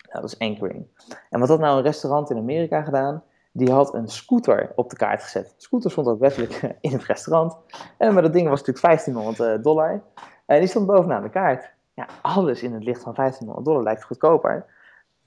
Nou, 0.10 0.22
dat 0.22 0.32
is 0.32 0.40
anchoring. 0.40 0.86
En 1.30 1.40
wat 1.40 1.50
had 1.50 1.60
nou 1.60 1.78
een 1.78 1.84
restaurant 1.84 2.30
in 2.30 2.38
Amerika 2.38 2.82
gedaan? 2.82 3.24
Die 3.52 3.72
had 3.72 3.94
een 3.94 4.08
scooter 4.08 4.72
op 4.76 4.90
de 4.90 4.96
kaart 4.96 5.24
gezet. 5.24 5.46
De 5.46 5.54
scooter 5.58 5.92
stond 5.92 6.08
ook 6.08 6.20
wettelijk 6.20 6.62
in 6.82 6.92
het 6.92 7.04
restaurant. 7.04 7.58
En, 7.98 8.14
maar 8.14 8.22
dat 8.22 8.34
ding 8.34 8.50
was 8.50 8.60
natuurlijk 8.60 8.86
1500 8.86 9.40
eh, 9.40 9.64
dollar. 9.64 10.02
En 10.46 10.60
die 10.60 10.68
stond 10.68 10.86
bovenaan 10.86 11.24
de 11.24 11.30
kaart. 11.30 11.70
Ja, 11.94 12.08
alles 12.22 12.64
in 12.64 12.74
het 12.74 12.84
licht 12.84 13.02
van 13.02 13.14
1500 13.14 13.66
dollar 13.66 13.84
lijkt 13.84 14.04
goedkoper. 14.04 14.66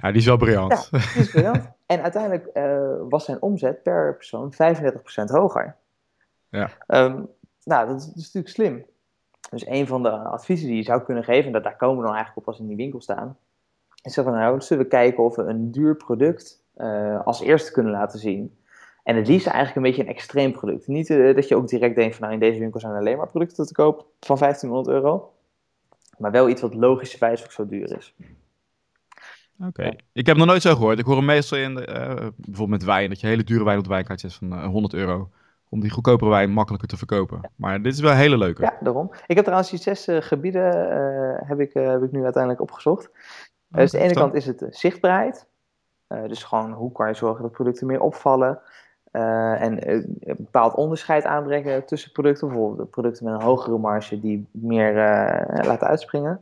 Ja, 0.02 0.08
die 0.08 0.20
is 0.20 0.26
wel 0.26 0.36
briljant. 0.36 0.88
Ja, 0.90 0.98
die 0.98 1.22
is 1.22 1.30
briljant. 1.30 1.70
en 1.86 2.02
uiteindelijk 2.02 2.48
uh, 2.54 3.08
was 3.08 3.24
zijn 3.24 3.42
omzet 3.42 3.82
per 3.82 4.14
persoon 4.14 4.52
35% 4.52 4.56
hoger. 5.24 5.76
Ja. 6.48 6.70
Um, 6.86 7.28
nou, 7.64 7.86
dat 7.86 8.00
is, 8.00 8.06
dat 8.06 8.16
is, 8.16 8.24
natuurlijk 8.24 8.54
slim. 8.54 8.84
Dus 9.50 9.66
een 9.66 9.86
van 9.86 10.02
de 10.02 10.10
adviezen 10.10 10.66
die 10.66 10.76
je 10.76 10.82
zou 10.82 11.02
kunnen 11.02 11.24
geven, 11.24 11.46
en 11.46 11.52
dat, 11.52 11.62
daar 11.62 11.76
komen 11.76 11.96
we 11.96 12.02
dan 12.02 12.14
eigenlijk 12.14 12.40
op 12.40 12.46
als 12.46 12.56
we 12.56 12.62
in 12.62 12.68
die 12.68 12.78
winkel 12.78 13.00
staan, 13.00 13.36
is 14.02 14.14
van 14.14 14.32
nou, 14.32 14.60
zullen 14.60 14.82
we 14.82 14.88
kijken 14.88 15.24
of 15.24 15.36
we 15.36 15.42
een 15.42 15.70
duur 15.70 15.96
product 15.96 16.64
uh, 16.76 17.26
als 17.26 17.40
eerste 17.40 17.72
kunnen 17.72 17.92
laten 17.92 18.18
zien. 18.18 18.56
En 19.02 19.16
het 19.16 19.26
liefst 19.28 19.46
eigenlijk 19.46 19.76
een 19.76 19.82
beetje 19.82 20.02
een 20.02 20.16
extreem 20.16 20.52
product. 20.52 20.86
Niet 20.86 21.08
uh, 21.08 21.34
dat 21.34 21.48
je 21.48 21.56
ook 21.56 21.68
direct 21.68 21.94
denkt 21.94 22.16
van 22.16 22.24
nou 22.28 22.40
in 22.40 22.46
deze 22.48 22.58
winkel 22.58 22.80
zijn 22.80 22.94
alleen 22.94 23.16
maar 23.16 23.28
producten 23.28 23.66
te 23.66 23.72
koop 23.72 24.06
van 24.20 24.36
1500 24.38 24.96
euro. 24.96 25.32
Maar 26.18 26.30
wel 26.30 26.48
iets 26.48 26.60
wat 26.60 26.74
logischerwijs 26.74 27.44
ook 27.44 27.52
zo 27.52 27.66
duur 27.66 27.96
is. 27.96 28.14
Oké, 29.60 29.84
ja. 29.84 29.92
ik 30.12 30.26
heb 30.26 30.36
nog 30.36 30.46
nooit 30.46 30.62
zo 30.62 30.74
gehoord. 30.74 30.98
Ik 30.98 31.04
hoor 31.04 31.16
hem 31.16 31.24
meestal 31.24 31.58
in, 31.58 31.70
uh, 31.70 31.84
bijvoorbeeld 32.36 32.68
met 32.68 32.84
wijn, 32.84 33.08
dat 33.08 33.20
je 33.20 33.26
hele 33.26 33.44
dure 33.44 33.64
wijn 33.64 33.78
op 33.78 33.84
de 33.84 33.90
wijnkaart 33.90 34.20
zet 34.20 34.34
van 34.34 34.64
100 34.64 34.94
euro. 34.94 35.30
Om 35.68 35.80
die 35.80 35.90
goedkopere 35.90 36.30
wijn 36.30 36.50
makkelijker 36.50 36.88
te 36.88 36.96
verkopen. 36.96 37.38
Ja. 37.42 37.48
Maar 37.56 37.82
dit 37.82 37.92
is 37.92 38.00
wel 38.00 38.10
een 38.10 38.16
hele 38.16 38.38
leuke. 38.38 38.62
Ja, 38.62 38.76
daarom. 38.80 39.10
Ik 39.26 39.34
heb 39.36 39.44
trouwens 39.44 39.70
die 39.70 39.78
zes 39.78 40.06
gebieden 40.10 40.64
heb, 41.46 41.60
ik, 41.60 41.72
heb 41.72 42.02
ik 42.02 42.12
nu 42.12 42.24
uiteindelijk 42.24 42.62
opgezocht. 42.62 43.10
Dus 43.68 43.90
de 43.90 43.98
ene 43.98 44.14
kant 44.14 44.34
is 44.34 44.46
het 44.46 44.66
zichtbaarheid. 44.70 45.46
Uh, 46.08 46.28
dus 46.28 46.44
gewoon 46.44 46.72
hoe 46.72 46.92
kan 46.92 47.08
je 47.08 47.14
zorgen 47.14 47.42
dat 47.42 47.52
producten 47.52 47.86
meer 47.86 48.00
opvallen. 48.00 48.60
Uh, 49.12 49.62
en 49.62 49.90
uh, 49.90 50.04
een 50.20 50.36
bepaald 50.38 50.74
onderscheid 50.74 51.24
aanbrengen 51.24 51.86
tussen 51.86 52.12
producten. 52.12 52.48
Bijvoorbeeld 52.48 52.90
producten 52.90 53.24
met 53.24 53.34
een 53.34 53.46
hogere 53.46 53.78
marge 53.78 54.20
die 54.20 54.46
meer 54.50 54.94
laten 55.62 55.86
uitspringen. 55.86 56.40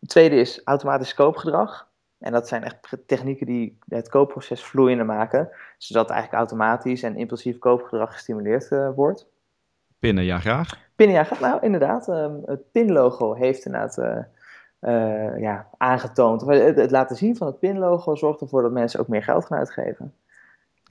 Het 0.00 0.08
tweede 0.08 0.36
is 0.36 0.60
automatisch 0.64 1.14
koopgedrag. 1.14 1.88
En 2.18 2.32
dat 2.32 2.48
zijn 2.48 2.64
echt 2.64 2.96
technieken 3.06 3.46
die 3.46 3.78
het 3.88 4.08
koopproces 4.08 4.64
vloeiender 4.64 5.06
maken. 5.06 5.48
Zodat 5.78 6.10
eigenlijk 6.10 6.38
automatisch 6.38 7.02
en 7.02 7.16
impulsief 7.16 7.58
koopgedrag 7.58 8.12
gestimuleerd 8.12 8.68
wordt. 8.94 9.26
Pinnen, 9.98 10.24
ja 10.24 10.38
graag. 10.38 10.78
Pinnen, 10.94 11.16
ja 11.16 11.24
graag. 11.24 11.40
Nou, 11.40 11.58
inderdaad. 11.62 12.08
Um, 12.08 12.42
het 12.46 12.70
pinlogo 12.70 13.34
heeft 13.34 13.64
inderdaad 13.64 13.98
uh, 14.80 15.38
ja, 15.38 15.66
aangetoond. 15.76 16.40
Het, 16.40 16.76
het, 16.76 16.90
laten 16.90 17.16
zien 17.16 17.36
van 17.36 17.46
het 17.46 17.58
pinlogo 17.58 18.14
zorgt 18.14 18.40
ervoor 18.40 18.62
dat 18.62 18.72
mensen 18.72 19.00
ook 19.00 19.08
meer 19.08 19.22
geld 19.22 19.46
gaan 19.46 19.58
uitgeven. 19.58 20.14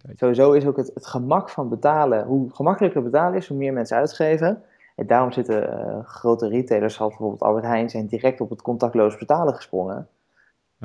Kijk. 0.01 0.17
Sowieso 0.17 0.51
is 0.51 0.65
ook 0.65 0.77
het, 0.77 0.91
het, 0.94 1.08
gemak 1.08 1.50
van 1.50 1.70
betalen, 1.70 2.25
hoe 2.25 2.50
gemakkelijker 2.53 3.03
betalen 3.03 3.38
is, 3.38 3.48
hoe 3.48 3.58
meer 3.58 3.74
mensen 3.74 3.98
uitgeven. 3.98 4.63
En 4.96 5.08
daarom 5.08 5.32
zitten 5.32 6.03
grote 6.05 6.48
retailers, 6.48 6.96
zoals 6.96 7.12
bijvoorbeeld 7.12 7.41
Albert 7.41 7.65
Heijn, 7.65 7.89
zijn 7.89 8.08
direct 8.08 8.41
op 8.41 8.50
het 8.50 8.62
contactloos 8.62 9.17
betalen 9.17 9.55
gesprongen. 9.55 10.08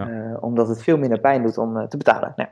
Ja. 0.00 0.30
Uh, 0.30 0.42
omdat 0.42 0.68
het 0.68 0.82
veel 0.82 0.98
minder 0.98 1.20
pijn 1.20 1.42
doet 1.42 1.58
om 1.58 1.88
te 1.88 1.96
betalen. 1.96 2.32
Nou, 2.36 2.48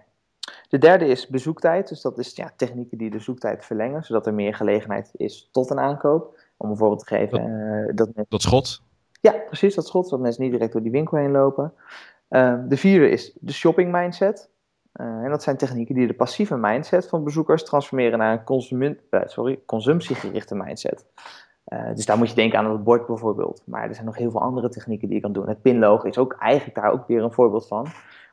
de 0.68 0.78
derde 0.78 1.06
is 1.06 1.26
bezoektijd. 1.26 1.88
Dus 1.88 2.00
dat 2.00 2.18
is 2.18 2.36
ja, 2.36 2.50
technieken 2.56 2.98
die 2.98 3.10
de 3.10 3.18
zoektijd 3.18 3.64
verlengen, 3.64 4.04
zodat 4.04 4.26
er 4.26 4.34
meer 4.34 4.54
gelegenheid 4.54 5.10
is 5.16 5.48
tot 5.52 5.70
een 5.70 5.78
aankoop. 5.78 6.38
Om 6.56 6.70
een 6.70 6.76
voorbeeld 6.76 7.06
te 7.06 7.14
geven. 7.16 7.92
Dat, 7.94 8.10
dat, 8.14 8.26
dat 8.28 8.42
schot? 8.42 8.82
Ja, 9.20 9.32
precies, 9.46 9.74
dat 9.74 9.86
schot, 9.86 10.04
zodat 10.04 10.20
mensen 10.20 10.42
niet 10.42 10.52
direct 10.52 10.72
door 10.72 10.82
die 10.82 10.90
winkel 10.90 11.16
heen 11.16 11.30
lopen. 11.30 11.72
Ehm, 12.28 12.68
de 12.68 12.76
vierde 12.76 13.10
is 13.10 13.36
de 13.40 13.52
shopping 13.52 13.92
mindset. 13.92 14.50
Uh, 15.00 15.06
en 15.06 15.30
dat 15.30 15.42
zijn 15.42 15.56
technieken 15.56 15.94
die 15.94 16.06
de 16.06 16.14
passieve 16.14 16.56
mindset 16.56 17.08
van 17.08 17.24
bezoekers 17.24 17.64
transformeren 17.64 18.18
naar 18.18 18.32
een 18.32 18.44
consument, 18.44 19.00
uh, 19.10 19.20
sorry, 19.24 19.60
consumptiegerichte 19.66 20.54
mindset. 20.54 21.04
Uh, 21.68 21.94
dus 21.94 22.06
daar 22.06 22.18
moet 22.18 22.28
je 22.28 22.34
denken 22.34 22.58
aan 22.58 22.70
het 22.70 22.84
bord 22.84 23.06
bijvoorbeeld. 23.06 23.62
Maar 23.64 23.88
er 23.88 23.94
zijn 23.94 24.06
nog 24.06 24.16
heel 24.16 24.30
veel 24.30 24.40
andere 24.40 24.68
technieken 24.68 25.06
die 25.08 25.16
je 25.16 25.22
kan 25.22 25.32
doen. 25.32 25.48
Het 25.48 25.62
pinlogo 25.62 26.06
is 26.06 26.18
ook 26.18 26.36
eigenlijk 26.38 26.74
daar 26.80 26.92
ook 26.92 27.06
weer 27.06 27.22
een 27.22 27.32
voorbeeld 27.32 27.66
van. 27.66 27.86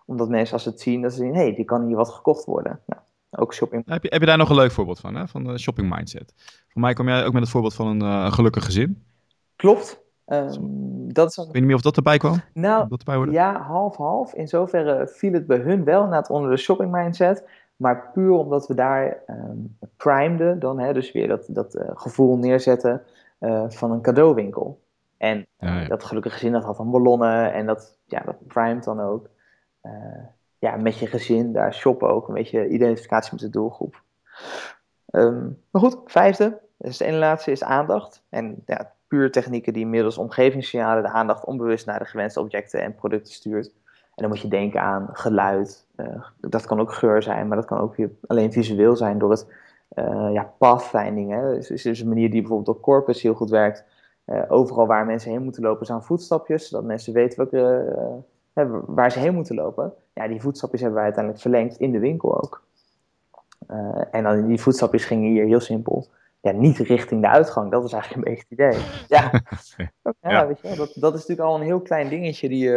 Omdat 0.05 0.29
mensen 0.29 0.53
als 0.53 0.63
ze 0.63 0.69
het 0.69 0.81
zien, 0.81 1.01
dat 1.01 1.13
ze 1.13 1.17
zien, 1.17 1.33
hé, 1.33 1.41
hey, 1.41 1.55
die 1.55 1.65
kan 1.65 1.85
hier 1.85 1.95
wat 1.95 2.09
gekocht 2.09 2.45
worden. 2.45 2.79
Nou, 2.85 3.01
ook 3.31 3.53
shopping. 3.53 3.83
Heb 3.85 4.03
je, 4.03 4.09
heb 4.09 4.19
je 4.19 4.27
daar 4.27 4.37
nog 4.37 4.49
een 4.49 4.55
leuk 4.55 4.71
voorbeeld 4.71 4.99
van, 4.99 5.15
hè? 5.15 5.27
van 5.27 5.43
de 5.43 5.57
shopping 5.57 5.95
mindset? 5.95 6.33
Voor 6.69 6.81
mij 6.81 6.93
kom 6.93 7.07
jij 7.07 7.25
ook 7.25 7.33
met 7.33 7.41
het 7.41 7.51
voorbeeld 7.51 7.73
van 7.73 7.87
een, 7.87 8.01
een 8.01 8.33
gelukkig 8.33 8.65
gezin. 8.65 9.03
Klopt. 9.55 10.03
Um, 10.27 11.13
dat 11.13 11.29
is 11.29 11.37
Ik 11.37 11.43
weet 11.43 11.53
niet 11.53 11.63
meer 11.63 11.75
of 11.75 11.81
dat 11.81 11.95
erbij 11.95 12.17
kwam. 12.17 12.41
Nou, 12.53 12.87
dat 12.89 13.03
erbij 13.03 13.33
ja, 13.33 13.61
half-half. 13.61 14.33
In 14.33 14.47
zoverre 14.47 15.07
viel 15.07 15.33
het 15.33 15.47
bij 15.47 15.57
hun 15.57 15.83
wel 15.83 16.07
na 16.07 16.17
het 16.17 16.29
onder 16.29 16.49
de 16.51 16.57
shopping 16.57 16.91
mindset. 16.91 17.47
Maar 17.75 18.11
puur 18.13 18.31
omdat 18.31 18.67
we 18.67 18.73
daar 18.73 19.17
um, 19.27 19.77
primeden 19.97 20.59
dan, 20.59 20.79
hè, 20.79 20.93
dus 20.93 21.11
weer 21.11 21.27
dat, 21.27 21.45
dat 21.47 21.75
uh, 21.75 21.81
gevoel 21.93 22.37
neerzetten 22.37 23.01
uh, 23.45 23.63
van 23.67 23.91
een 23.91 24.01
cadeauwinkel. 24.01 24.83
En 25.17 25.47
ja, 25.59 25.79
ja. 25.79 25.87
dat 25.87 26.03
gelukkig 26.03 26.33
gezin 26.33 26.51
dat 26.51 26.63
had 26.63 26.77
dan 26.77 26.91
ballonnen 26.91 27.53
en 27.53 27.65
dat, 27.65 27.97
ja, 28.05 28.19
dat 28.19 28.47
primet 28.47 28.83
dan 28.83 28.99
ook. 28.99 29.29
Uh, 29.83 29.91
ja, 30.59 30.75
met 30.75 30.99
je 30.99 31.07
gezin 31.07 31.53
daar 31.53 31.73
shoppen 31.73 32.09
ook, 32.09 32.27
een 32.27 32.33
beetje 32.33 32.67
identificatie 32.67 33.31
met 33.31 33.41
de 33.41 33.49
doelgroep. 33.49 34.03
Um, 35.11 35.61
maar 35.71 35.81
goed, 35.81 35.97
vijfde, 36.05 36.59
dus 36.77 36.97
de 36.97 37.05
ene 37.05 37.17
laatste 37.17 37.51
is 37.51 37.63
aandacht. 37.63 38.23
En 38.29 38.63
ja, 38.65 38.91
puur 39.07 39.31
technieken 39.31 39.73
die 39.73 39.87
middels 39.87 40.17
omgevingssignalen 40.17 41.03
de 41.03 41.09
aandacht 41.09 41.45
onbewust 41.45 41.85
naar 41.85 41.99
de 41.99 42.05
gewenste 42.05 42.39
objecten 42.39 42.81
en 42.81 42.95
producten 42.95 43.33
stuurt. 43.33 43.67
En 44.15 44.23
dan 44.23 44.29
moet 44.29 44.41
je 44.41 44.47
denken 44.47 44.81
aan 44.81 45.09
geluid. 45.11 45.85
Uh, 45.95 46.25
dat 46.39 46.65
kan 46.65 46.79
ook 46.79 46.93
geur 46.93 47.23
zijn, 47.23 47.47
maar 47.47 47.57
dat 47.57 47.65
kan 47.65 47.79
ook 47.79 47.95
weer 47.95 48.09
alleen 48.27 48.51
visueel 48.51 48.95
zijn 48.95 49.17
door 49.17 49.29
het 49.29 49.47
uh, 49.93 50.29
ja, 50.33 50.53
pathfinding. 50.57 51.31
Hè. 51.31 51.53
Dus, 51.53 51.71
is 51.71 51.81
dus 51.81 51.99
een 51.99 52.07
manier 52.07 52.31
die 52.31 52.41
bijvoorbeeld 52.41 52.77
op 52.77 52.83
Corpus 52.83 53.21
heel 53.21 53.33
goed 53.33 53.49
werkt. 53.49 53.85
Uh, 54.25 54.41
overal 54.47 54.87
waar 54.87 55.05
mensen 55.05 55.31
heen 55.31 55.43
moeten 55.43 55.63
lopen 55.63 55.85
zijn 55.85 56.03
voetstapjes, 56.03 56.67
zodat 56.67 56.85
mensen 56.85 57.13
weten 57.13 57.37
welke, 57.37 58.23
waar 58.85 59.11
ze 59.11 59.19
heen 59.19 59.33
moeten 59.33 59.55
lopen. 59.55 59.93
Ja, 60.13 60.27
die 60.27 60.41
voetstapjes 60.41 60.81
hebben 60.81 60.97
wij 60.97 61.07
uiteindelijk 61.07 61.43
verlengd 61.43 61.77
in 61.77 61.91
de 61.91 61.99
winkel 61.99 62.43
ook. 62.43 62.63
en 64.11 64.23
dan 64.23 64.47
die 64.47 64.61
voetstapjes 64.61 65.05
gingen 65.05 65.29
hier 65.29 65.45
heel 65.45 65.59
simpel 65.59 66.07
ja, 66.41 66.51
niet 66.51 66.77
richting 66.77 67.21
de 67.21 67.29
uitgang. 67.29 67.71
Dat 67.71 67.83
is 67.83 67.93
eigenlijk 67.93 68.27
een 68.27 68.33
beetje 68.33 68.45
het 68.49 68.59
idee. 68.59 68.85
Ja, 69.07 69.31
ja, 70.21 70.29
ja. 70.31 70.47
Weet 70.47 70.59
je, 70.61 70.75
dat, 70.75 70.95
dat 70.95 71.13
is 71.13 71.19
natuurlijk 71.19 71.47
al 71.47 71.55
een 71.55 71.61
heel 71.61 71.81
klein 71.81 72.09
dingetje 72.09 72.49
die 72.49 72.69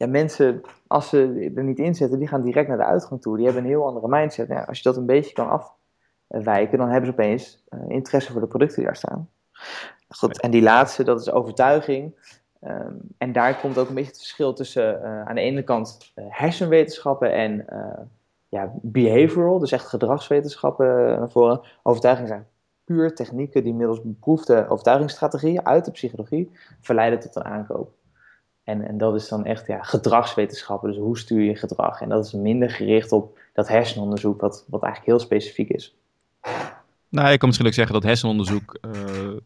ja, 0.00 0.06
mensen, 0.06 0.60
als 0.86 1.08
ze 1.08 1.50
er 1.56 1.64
niet 1.64 1.78
in 1.78 1.94
zitten, 1.94 2.18
die 2.18 2.28
gaan 2.28 2.42
direct 2.42 2.68
naar 2.68 2.76
de 2.76 2.84
uitgang 2.84 3.20
toe. 3.22 3.36
Die 3.36 3.44
hebben 3.44 3.62
een 3.62 3.68
heel 3.68 3.86
andere 3.86 4.08
mindset. 4.08 4.48
Ja, 4.48 4.62
als 4.62 4.76
je 4.76 4.82
dat 4.82 4.96
een 4.96 5.06
beetje 5.06 5.34
kan 5.34 5.48
afwijken, 6.30 6.78
dan 6.78 6.88
hebben 6.88 7.06
ze 7.06 7.12
opeens 7.12 7.64
uh, 7.70 7.80
interesse 7.88 8.32
voor 8.32 8.40
de 8.40 8.46
producten 8.46 8.76
die 8.76 8.86
daar 8.86 8.96
staan. 8.96 9.28
Goed, 10.08 10.40
en 10.40 10.50
die 10.50 10.62
laatste, 10.62 11.04
dat 11.04 11.20
is 11.20 11.30
overtuiging. 11.30 12.14
Um, 12.64 13.00
en 13.18 13.32
daar 13.32 13.60
komt 13.60 13.78
ook 13.78 13.88
een 13.88 13.94
beetje 13.94 14.10
het 14.10 14.20
verschil 14.20 14.52
tussen 14.52 15.00
uh, 15.02 15.22
aan 15.22 15.34
de 15.34 15.40
ene 15.40 15.62
kant 15.62 16.12
hersenwetenschappen 16.14 17.32
en 17.32 17.64
ja, 18.48 18.72
behavioral, 18.74 19.58
dus 19.58 19.72
echt 19.72 19.86
gedragswetenschappen 19.86 20.86
naar 21.18 21.30
voren. 21.30 21.60
Overtuiging 21.82 22.28
zijn 22.28 22.46
puur 22.84 23.14
technieken 23.14 23.64
die 23.64 23.74
middels 23.74 24.02
beproefde 24.02 24.68
overtuigingsstrategieën 24.68 25.66
uit 25.66 25.84
de 25.84 25.90
psychologie 25.90 26.50
verleiden 26.80 27.20
tot 27.20 27.36
een 27.36 27.44
aankoop. 27.44 27.92
En, 28.64 28.86
en 28.86 28.98
dat 28.98 29.14
is 29.14 29.28
dan 29.28 29.44
echt 29.44 29.66
ja, 29.66 29.82
gedragswetenschappen, 29.82 30.88
dus 30.88 30.98
hoe 30.98 31.18
stuur 31.18 31.42
je 31.42 31.56
gedrag? 31.56 32.00
En 32.00 32.08
dat 32.08 32.24
is 32.24 32.32
minder 32.32 32.70
gericht 32.70 33.12
op 33.12 33.38
dat 33.52 33.68
hersenonderzoek, 33.68 34.40
wat, 34.40 34.64
wat 34.68 34.82
eigenlijk 34.82 35.12
heel 35.12 35.26
specifiek 35.26 35.68
is. 35.68 35.99
Nou, 37.10 37.30
ik 37.30 37.38
kan 37.38 37.48
misschien 37.48 37.68
ook 37.68 37.74
zeggen 37.74 37.94
dat 37.94 38.02
hersenonderzoek 38.02 38.78
uh, 38.80 39.36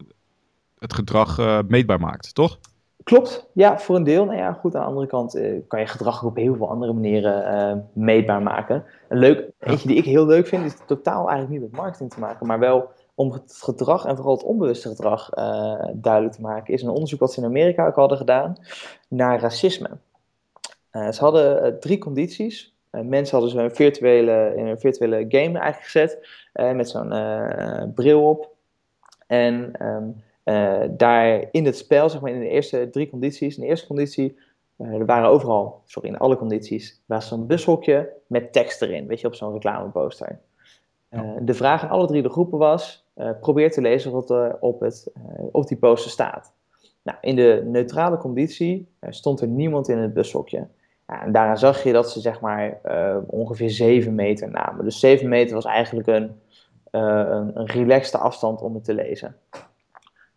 het 0.79 0.93
gedrag 0.93 1.39
uh, 1.39 1.59
meetbaar 1.67 1.99
maakt, 1.99 2.35
toch? 2.35 2.59
Klopt, 3.03 3.49
ja, 3.53 3.79
voor 3.79 3.95
een 3.95 4.03
deel. 4.03 4.25
Nou 4.25 4.37
ja, 4.37 4.53
goed, 4.53 4.75
aan 4.75 4.81
de 4.81 4.87
andere 4.87 5.07
kant 5.07 5.35
uh, 5.35 5.61
kan 5.67 5.79
je 5.79 5.87
gedrag 5.87 6.23
ook 6.23 6.29
op 6.29 6.35
heel 6.35 6.55
veel 6.55 6.69
andere 6.69 6.93
manieren 6.93 7.89
meetbaar 7.93 8.41
maken. 8.41 8.83
Een 9.09 9.17
leuk, 9.17 9.51
eentje 9.59 9.87
die 9.87 9.97
ik 9.97 10.05
heel 10.05 10.25
leuk 10.25 10.47
vind, 10.47 10.65
is 10.65 10.77
totaal 10.85 11.29
eigenlijk 11.29 11.49
niet 11.49 11.71
met 11.71 11.79
marketing 11.79 12.13
te 12.13 12.19
maken, 12.19 12.47
maar 12.47 12.59
wel 12.59 12.91
om 13.15 13.31
het 13.31 13.57
gedrag 13.61 14.05
en 14.05 14.15
vooral 14.15 14.35
het 14.35 14.43
onbewuste 14.43 14.89
gedrag 14.89 15.29
duidelijk 15.93 16.35
te 16.35 16.41
maken, 16.41 16.73
is 16.73 16.81
een 16.81 16.89
onderzoek 16.89 17.19
wat 17.19 17.33
ze 17.33 17.39
in 17.39 17.45
Amerika 17.45 17.87
ook 17.87 17.95
hadden 17.95 18.17
gedaan 18.17 18.55
naar 19.07 19.39
racisme. 19.39 19.89
Ze 20.91 21.17
hadden 21.19 21.79
drie 21.79 21.97
condities. 21.97 22.74
Mensen 23.03 23.37
hadden 23.39 23.59
zo'n 23.59 23.75
virtuele, 23.75 24.53
in 24.55 24.65
een 24.65 24.79
virtuele 24.79 25.25
game 25.27 25.59
eigenlijk 25.59 25.83
gezet, 25.83 26.27
met 26.53 26.89
zo'n 26.89 27.93
bril 27.93 28.29
op. 28.29 28.53
En 29.27 29.71
um, 29.85 30.23
daar 30.97 31.47
in 31.51 31.65
het 31.65 31.77
spel, 31.77 32.09
zeg 32.09 32.21
maar 32.21 32.31
in 32.31 32.39
de 32.39 32.49
eerste 32.49 32.89
drie 32.89 33.09
condities, 33.09 33.55
in 33.55 33.61
de 33.61 33.67
eerste 33.69 33.87
conditie, 33.87 34.37
er 34.77 35.05
waren 35.05 35.29
overal, 35.29 35.81
sorry, 35.85 36.09
in 36.09 36.17
alle 36.17 36.37
condities, 36.37 37.01
was 37.05 37.27
zo'n 37.27 37.47
bushokje 37.47 38.13
met 38.27 38.53
tekst 38.53 38.81
erin, 38.81 39.07
weet 39.07 39.21
je, 39.21 39.27
op 39.27 39.35
zo'n 39.35 39.53
reclameposter. 39.53 40.39
de 41.39 41.53
vraag 41.53 41.83
aan 41.83 41.89
alle 41.89 42.07
drie 42.07 42.21
de 42.21 42.29
groepen 42.29 42.57
was, 42.57 43.05
uh, 43.17 43.29
probeer 43.39 43.71
te 43.71 43.81
lezen 43.81 44.11
wat 44.11 44.29
er 44.29 44.57
op, 44.59 44.79
het, 44.79 45.11
op 45.51 45.67
die 45.67 45.77
poster 45.77 46.11
staat. 46.11 46.53
Nou, 47.01 47.17
in 47.21 47.35
de 47.35 47.61
neutrale 47.65 48.17
conditie 48.17 48.87
stond 49.09 49.41
er 49.41 49.47
niemand 49.47 49.87
in 49.87 49.97
het 49.97 50.13
bushokje. 50.13 50.67
Ja, 51.07 51.25
daarna 51.25 51.55
zag 51.55 51.83
je 51.83 51.91
dat 51.91 52.11
ze 52.11 52.19
zeg 52.19 52.39
maar 52.39 52.79
ongeveer 53.27 53.69
7 53.69 54.15
meter 54.15 54.51
namen. 54.51 54.85
Dus 54.85 54.99
7 54.99 55.29
meter 55.29 55.55
was 55.55 55.65
eigenlijk 55.65 56.07
een, 56.07 56.41
een, 56.91 57.59
een 57.59 57.65
relaxte 57.65 58.17
afstand 58.17 58.61
om 58.61 58.73
het 58.73 58.83
te 58.83 58.93
lezen. 58.93 59.35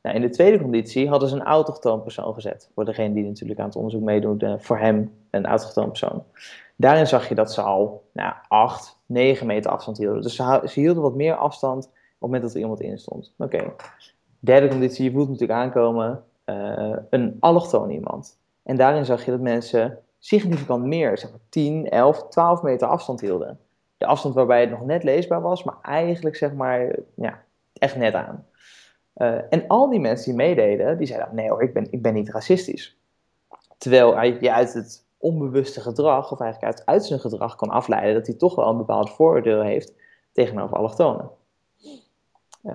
Nou, 0.03 0.17
in 0.17 0.23
de 0.23 0.31
tweede 0.31 0.63
conditie 0.63 1.09
hadden 1.09 1.29
ze 1.29 1.35
een 1.35 1.43
autochtoon 1.43 2.03
persoon 2.03 2.35
gezet. 2.35 2.71
Voor 2.75 2.85
degene 2.85 3.15
die 3.15 3.25
natuurlijk 3.25 3.59
aan 3.59 3.67
het 3.67 3.77
onderzoek 3.77 4.03
meedoet, 4.03 4.45
voor 4.59 4.79
hem 4.79 5.13
een 5.31 5.47
autochtoon 5.47 5.89
persoon. 5.89 6.25
Daarin 6.77 7.07
zag 7.07 7.29
je 7.29 7.35
dat 7.35 7.53
ze 7.53 7.63
al 7.63 8.05
nou, 8.13 8.35
8, 8.49 8.99
9 9.07 9.47
meter 9.47 9.71
afstand 9.71 9.99
hielden. 9.99 10.23
Dus 10.23 10.35
ze, 10.35 10.61
hielden 10.81 11.03
wat 11.03 11.15
meer 11.15 11.35
afstand 11.35 11.85
op 11.85 11.93
het 11.93 12.21
moment 12.21 12.43
dat 12.43 12.55
er 12.55 12.61
iemand 12.61 12.81
in 12.81 12.99
stond. 12.99 13.35
Oké. 13.39 13.73
Derde 14.39 14.69
conditie, 14.69 15.05
je 15.05 15.11
voelt 15.11 15.29
natuurlijk 15.29 15.59
aankomen, 15.59 16.25
uh, 16.47 16.97
een 17.11 17.37
allochtoon 17.41 17.91
iemand. 17.91 18.39
En 18.63 18.77
daarin 18.77 19.05
zag 19.05 19.25
je 19.25 19.31
dat 19.31 19.41
mensen 19.41 19.99
significant 20.19 20.85
meer, 20.85 21.19
zeg 21.19 21.31
maar 21.31 21.41
10, 21.49 21.89
11, 21.89 22.29
12 22.29 22.63
meter 22.63 22.89
afstand 22.89 23.21
hielden. 23.21 23.61
De 23.97 24.07
afstand 24.07 24.35
waarbij 24.35 24.61
het 24.61 24.71
nog 24.71 24.85
net 24.85 25.03
leesbaar 25.03 25.41
was, 25.41 25.65
maar 25.65 25.79
eigenlijk 25.83 26.37
zeg 26.37 26.53
maar, 26.53 26.97
ja, 27.15 27.45
echt 27.73 27.97
net 27.97 28.15
aan. 28.15 28.47
Uh, 29.17 29.39
en 29.51 29.67
al 29.67 29.91
die 29.91 30.01
mensen 30.01 30.27
die 30.27 30.47
meededen, 30.47 30.99
die 30.99 31.07
zeiden, 31.07 31.35
nee 31.35 31.49
hoor, 31.49 31.63
ik 31.63 31.73
ben, 31.73 31.87
ik 31.91 32.03
ben 32.03 32.15
niet 32.15 32.31
racistisch. 32.31 32.99
Terwijl 33.79 34.23
je 34.23 34.53
uit 34.53 34.73
het 34.73 35.07
onbewuste 35.19 35.81
gedrag, 35.81 36.33
of 36.33 36.41
eigenlijk 36.41 36.75
uit, 36.75 36.87
uit 36.87 37.05
zijn 37.05 37.21
gedrag 37.21 37.57
kan 37.57 37.69
afleiden 37.69 38.15
dat 38.15 38.27
hij 38.27 38.37
toch 38.37 38.55
wel 38.55 38.69
een 38.69 38.77
bepaald 38.77 39.11
vooroordeel 39.11 39.63
heeft 39.63 39.93
tegenover 40.33 40.77
allochtonen. 40.77 41.31
Uh, 42.63 42.73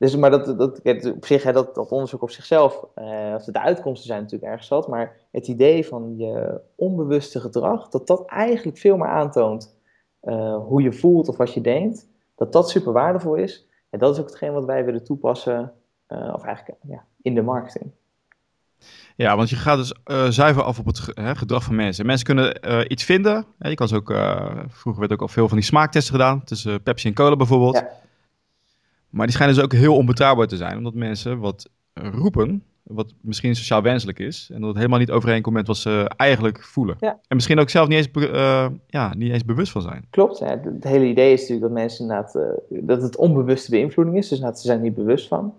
dus, 0.00 0.16
maar 0.16 0.30
dat, 0.30 0.58
dat, 0.58 0.80
op 1.14 1.26
zich, 1.26 1.42
hè, 1.42 1.52
dat, 1.52 1.74
dat 1.74 1.90
onderzoek 1.90 2.22
op 2.22 2.30
zichzelf, 2.30 2.84
uh, 2.96 3.34
of 3.36 3.44
de 3.44 3.60
uitkomsten 3.60 4.06
zijn 4.06 4.22
natuurlijk 4.22 4.52
erg 4.52 4.64
zat, 4.64 4.88
maar 4.88 5.16
het 5.30 5.48
idee 5.48 5.86
van 5.86 6.14
je 6.16 6.60
onbewuste 6.74 7.40
gedrag, 7.40 7.88
dat 7.88 8.06
dat 8.06 8.26
eigenlijk 8.26 8.78
veel 8.78 8.96
meer 8.96 9.08
aantoont 9.08 9.76
uh, 10.22 10.56
hoe 10.56 10.82
je 10.82 10.92
voelt 10.92 11.28
of 11.28 11.36
wat 11.36 11.54
je 11.54 11.60
denkt, 11.60 12.08
dat 12.36 12.52
dat 12.52 12.70
super 12.70 12.92
waardevol 12.92 13.34
is. 13.34 13.66
En 13.90 13.98
dat 13.98 14.14
is 14.14 14.20
ook 14.20 14.26
hetgeen 14.26 14.52
wat 14.52 14.64
wij 14.64 14.84
willen 14.84 15.04
toepassen, 15.04 15.72
of 16.08 16.44
eigenlijk 16.44 16.78
ja, 16.88 17.04
in 17.22 17.34
de 17.34 17.42
marketing. 17.42 17.90
Ja, 19.16 19.36
want 19.36 19.50
je 19.50 19.56
gaat 19.56 19.76
dus 19.76 19.94
uh, 20.04 20.26
zuiver 20.28 20.62
af 20.62 20.78
op 20.78 20.86
het 20.86 21.10
hè, 21.14 21.34
gedrag 21.34 21.64
van 21.64 21.74
mensen. 21.74 22.06
Mensen 22.06 22.26
kunnen 22.26 22.68
uh, 22.68 22.80
iets 22.88 23.04
vinden. 23.04 23.46
Hè, 23.58 23.68
je 23.68 23.74
kan 23.74 23.88
ze 23.88 23.96
ook, 23.96 24.10
uh, 24.10 24.58
vroeger 24.68 25.00
werd 25.00 25.12
ook 25.12 25.20
al 25.20 25.28
veel 25.28 25.48
van 25.48 25.56
die 25.56 25.66
smaaktesten 25.66 26.14
gedaan. 26.14 26.44
Tussen 26.44 26.82
Pepsi 26.82 27.08
en 27.08 27.14
cola 27.14 27.36
bijvoorbeeld. 27.36 27.74
Ja. 27.74 27.88
Maar 29.10 29.26
die 29.26 29.34
schijnen 29.34 29.56
dus 29.56 29.64
ook 29.64 29.72
heel 29.72 29.96
onbetrouwbaar 29.96 30.46
te 30.46 30.56
zijn, 30.56 30.76
omdat 30.76 30.94
mensen 30.94 31.38
wat 31.38 31.68
roepen, 31.94 32.64
wat 32.82 33.14
misschien 33.20 33.56
sociaal 33.56 33.82
wenselijk 33.82 34.18
is, 34.18 34.50
en 34.52 34.58
dat 34.58 34.68
het 34.68 34.76
helemaal 34.76 34.98
niet 34.98 35.10
overeenkomt 35.10 35.54
met 35.54 35.66
wat 35.66 35.76
ze 35.76 36.10
eigenlijk 36.16 36.64
voelen. 36.64 36.96
Ja. 37.00 37.10
En 37.28 37.36
misschien 37.36 37.58
ook 37.58 37.68
zelf 37.68 37.88
niet 37.88 37.96
eens, 37.98 38.26
uh, 38.32 38.66
ja, 38.86 39.14
niet 39.14 39.32
eens 39.32 39.44
bewust 39.44 39.72
van 39.72 39.82
zijn. 39.82 40.06
Klopt, 40.10 40.38
het 40.38 40.84
hele 40.84 41.06
idee 41.06 41.32
is 41.32 41.40
natuurlijk 41.40 41.66
dat 41.66 41.82
mensen 41.82 42.02
inderdaad, 42.02 42.34
uh, 42.34 42.42
dat 42.68 43.02
het 43.02 43.16
onbewuste 43.16 43.70
beïnvloeding 43.70 44.16
is, 44.16 44.28
dus 44.28 44.38
inderdaad, 44.38 44.60
ze 44.60 44.66
zijn 44.66 44.78
er 44.78 44.84
niet 44.84 44.94
bewust 44.94 45.28
van. 45.28 45.54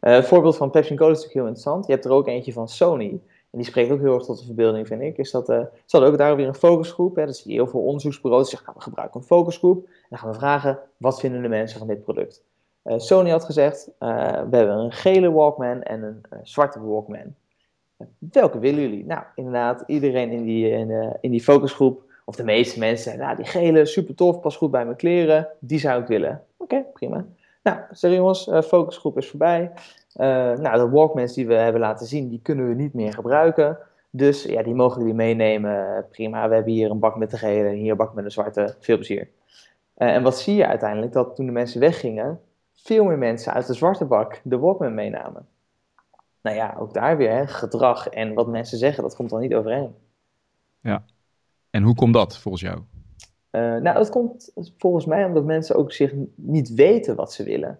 Uh, 0.00 0.22
voorbeeld 0.22 0.56
van 0.56 0.70
Pepsi 0.70 0.94
Cola 0.94 1.10
is 1.10 1.16
natuurlijk 1.16 1.34
heel 1.34 1.46
interessant. 1.46 1.86
Je 1.86 1.92
hebt 1.92 2.04
er 2.04 2.10
ook 2.10 2.28
eentje 2.28 2.52
van 2.52 2.68
Sony. 2.68 3.20
En 3.50 3.60
die 3.60 3.64
spreekt 3.64 3.90
ook 3.90 4.00
heel 4.00 4.14
erg 4.14 4.24
tot 4.24 4.38
de 4.38 4.44
verbeelding, 4.44 4.86
vind 4.86 5.02
ik. 5.02 5.16
Is 5.16 5.30
dat, 5.30 5.50
uh, 5.50 5.56
ze 5.58 5.96
hadden 5.96 6.10
ook 6.10 6.18
daar 6.18 6.36
weer 6.36 6.46
een 6.46 6.54
focusgroep. 6.54 7.16
Hè. 7.16 7.26
Dat 7.26 7.36
zie 7.36 7.50
je 7.50 7.56
heel 7.56 7.66
veel 7.66 7.80
onderzoeksbureaus 7.80 8.50
zeggen, 8.50 8.66
nou, 8.66 8.78
we 8.78 8.84
gebruiken 8.84 9.20
een 9.20 9.26
focusgroep. 9.26 9.86
En 9.86 10.06
dan 10.08 10.18
gaan 10.18 10.30
we 10.30 10.34
vragen, 10.34 10.78
wat 10.96 11.20
vinden 11.20 11.42
de 11.42 11.48
mensen 11.48 11.78
van 11.78 11.86
dit 11.86 12.02
product? 12.02 12.42
Uh, 12.84 12.98
Sony 12.98 13.30
had 13.30 13.44
gezegd, 13.44 13.90
uh, 14.00 14.08
we 14.50 14.56
hebben 14.56 14.76
een 14.76 14.92
gele 14.92 15.32
Walkman 15.32 15.82
en 15.82 16.02
een 16.02 16.20
uh, 16.32 16.38
zwarte 16.42 16.80
Walkman. 16.80 17.34
welke 18.18 18.58
willen 18.58 18.80
jullie? 18.80 19.04
Nou, 19.04 19.22
inderdaad, 19.34 19.82
iedereen 19.86 20.30
in 20.30 20.44
die, 20.44 20.70
in, 20.70 21.16
in 21.20 21.30
die 21.30 21.42
focusgroep, 21.42 22.02
of 22.24 22.36
de 22.36 22.44
meeste 22.44 22.78
mensen, 22.78 23.18
nou, 23.18 23.36
die 23.36 23.44
gele, 23.44 23.86
super 23.86 24.14
tof, 24.14 24.40
pas 24.40 24.56
goed 24.56 24.70
bij 24.70 24.84
mijn 24.84 24.96
kleren, 24.96 25.48
die 25.60 25.78
zou 25.78 26.02
ik 26.02 26.06
willen. 26.06 26.42
Oké, 26.56 26.84
prima. 26.92 27.24
Nou, 27.62 27.78
zeg 27.90 28.12
jongens, 28.12 28.50
focusgroep 28.64 29.16
is 29.16 29.28
voorbij. 29.28 29.72
Nou, 30.14 30.76
de 30.76 30.88
Walkmans 30.88 31.34
die 31.34 31.46
we 31.46 31.54
hebben 31.54 31.80
laten 31.80 32.06
zien, 32.06 32.28
die 32.28 32.40
kunnen 32.42 32.68
we 32.68 32.74
niet 32.74 32.94
meer 32.94 33.12
gebruiken. 33.12 33.78
Dus 34.10 34.42
ja, 34.42 34.62
die 34.62 34.74
mogen 34.74 35.00
jullie 35.00 35.14
meenemen. 35.14 36.06
Prima, 36.10 36.48
we 36.48 36.54
hebben 36.54 36.72
hier 36.72 36.90
een 36.90 36.98
bak 36.98 37.16
met 37.16 37.30
de 37.30 37.36
gele 37.36 37.68
en 37.68 37.74
hier 37.74 37.90
een 37.90 37.96
bak 37.96 38.14
met 38.14 38.24
de 38.24 38.30
zwarte. 38.30 38.74
Veel 38.80 38.96
plezier. 38.96 39.28
en 39.94 40.22
wat 40.22 40.38
zie 40.38 40.54
je 40.54 40.66
uiteindelijk? 40.66 41.12
Dat 41.12 41.36
toen 41.36 41.46
de 41.46 41.52
mensen 41.52 41.80
weggingen, 41.80 42.40
veel 42.74 43.04
meer 43.04 43.18
mensen 43.18 43.52
uit 43.52 43.66
de 43.66 43.74
zwarte 43.74 44.04
bak 44.04 44.40
de 44.44 44.58
Walkman 44.58 44.94
meenamen 44.94 45.46
nou 46.44 46.56
ja, 46.56 46.74
ook 46.78 46.94
daar 46.94 47.16
weer, 47.16 47.30
hè, 47.30 47.46
gedrag 47.46 48.08
en 48.08 48.34
wat 48.34 48.46
mensen 48.46 48.78
zeggen, 48.78 49.02
dat 49.02 49.16
komt 49.16 49.30
dan 49.30 49.40
niet 49.40 49.54
overeen. 49.54 49.94
Ja, 50.80 51.04
en 51.70 51.82
hoe 51.82 51.94
komt 51.94 52.14
dat 52.14 52.38
volgens 52.38 52.62
jou? 52.62 52.78
Uh, 53.50 53.60
nou, 53.60 53.94
dat 53.94 54.10
komt 54.10 54.52
volgens 54.78 55.06
mij 55.06 55.24
omdat 55.24 55.44
mensen 55.44 55.76
ook 55.76 55.92
zich 55.92 56.12
niet 56.34 56.74
weten 56.74 57.16
wat 57.16 57.32
ze 57.32 57.44
willen. 57.44 57.78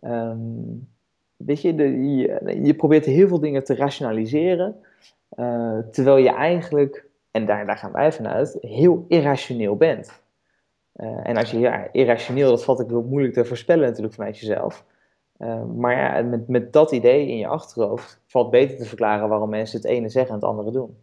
Um, 0.00 0.88
weet 1.36 1.60
je, 1.60 1.74
de, 1.74 1.84
je, 2.16 2.60
je, 2.62 2.74
probeert 2.74 3.04
heel 3.04 3.28
veel 3.28 3.40
dingen 3.40 3.64
te 3.64 3.74
rationaliseren, 3.74 4.76
uh, 5.38 5.78
terwijl 5.78 6.16
je 6.16 6.30
eigenlijk, 6.30 7.06
en 7.30 7.46
daar, 7.46 7.66
daar 7.66 7.76
gaan 7.76 7.92
wij 7.92 8.12
vanuit, 8.12 8.56
heel 8.60 9.04
irrationeel 9.08 9.76
bent. 9.76 10.22
Uh, 10.96 11.28
en 11.28 11.36
als 11.36 11.50
je 11.50 11.58
ja, 11.58 11.88
irrationeel, 11.92 12.50
dat 12.50 12.64
valt 12.64 12.80
ook 12.82 12.88
heel 12.88 13.02
moeilijk 13.02 13.34
te 13.34 13.44
voorspellen 13.44 13.88
natuurlijk 13.88 14.14
vanuit 14.14 14.38
jezelf. 14.38 14.84
Uh, 15.38 15.64
maar 15.64 15.96
ja, 15.96 16.22
met, 16.22 16.48
met 16.48 16.72
dat 16.72 16.92
idee 16.92 17.28
in 17.28 17.36
je 17.36 17.46
achterhoofd 17.46 18.20
valt 18.26 18.50
beter 18.50 18.76
te 18.76 18.84
verklaren 18.84 19.28
waarom 19.28 19.50
mensen 19.50 19.76
het 19.76 19.86
ene 19.86 20.08
zeggen 20.08 20.34
en 20.34 20.40
het 20.40 20.48
andere 20.48 20.70
doen. 20.70 20.96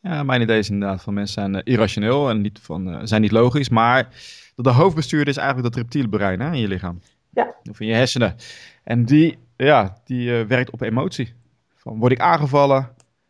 Ja, 0.00 0.22
mijn 0.22 0.40
idee 0.40 0.58
is 0.58 0.70
inderdaad 0.70 1.02
van 1.02 1.14
mensen 1.14 1.34
zijn 1.34 1.54
uh, 1.54 1.60
irrationeel 1.64 2.28
en 2.28 2.40
niet 2.40 2.58
van, 2.58 3.06
zijn 3.06 3.20
niet 3.20 3.30
logisch. 3.30 3.68
Maar 3.68 4.08
de 4.54 4.70
hoofdbestuurder 4.70 5.28
is 5.28 5.36
eigenlijk 5.36 5.74
dat 5.74 5.82
reptiele 5.82 6.08
brein 6.08 6.40
hè, 6.40 6.52
in 6.52 6.60
je 6.60 6.68
lichaam. 6.68 7.00
Ja. 7.30 7.54
Of 7.70 7.80
in 7.80 7.86
je 7.86 7.94
hersenen. 7.94 8.36
En 8.84 9.04
die, 9.04 9.38
ja, 9.56 9.96
die 10.04 10.44
werkt 10.44 10.70
op 10.70 10.80
emotie. 10.80 11.34
Van, 11.74 11.98
word 11.98 12.12
ik 12.12 12.20
aangevallen? 12.20 12.88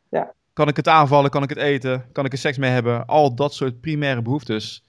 Ja. 0.08 0.32
Kan 0.52 0.68
ik 0.68 0.76
het 0.76 0.88
aanvallen? 0.88 1.30
Kan 1.30 1.42
ik 1.42 1.48
het 1.48 1.58
eten? 1.58 2.04
Kan 2.12 2.24
ik 2.24 2.32
er 2.32 2.38
seks 2.38 2.58
mee 2.58 2.70
hebben? 2.70 3.06
Al 3.06 3.34
dat 3.34 3.54
soort 3.54 3.80
primaire 3.80 4.22
behoeftes 4.22 4.82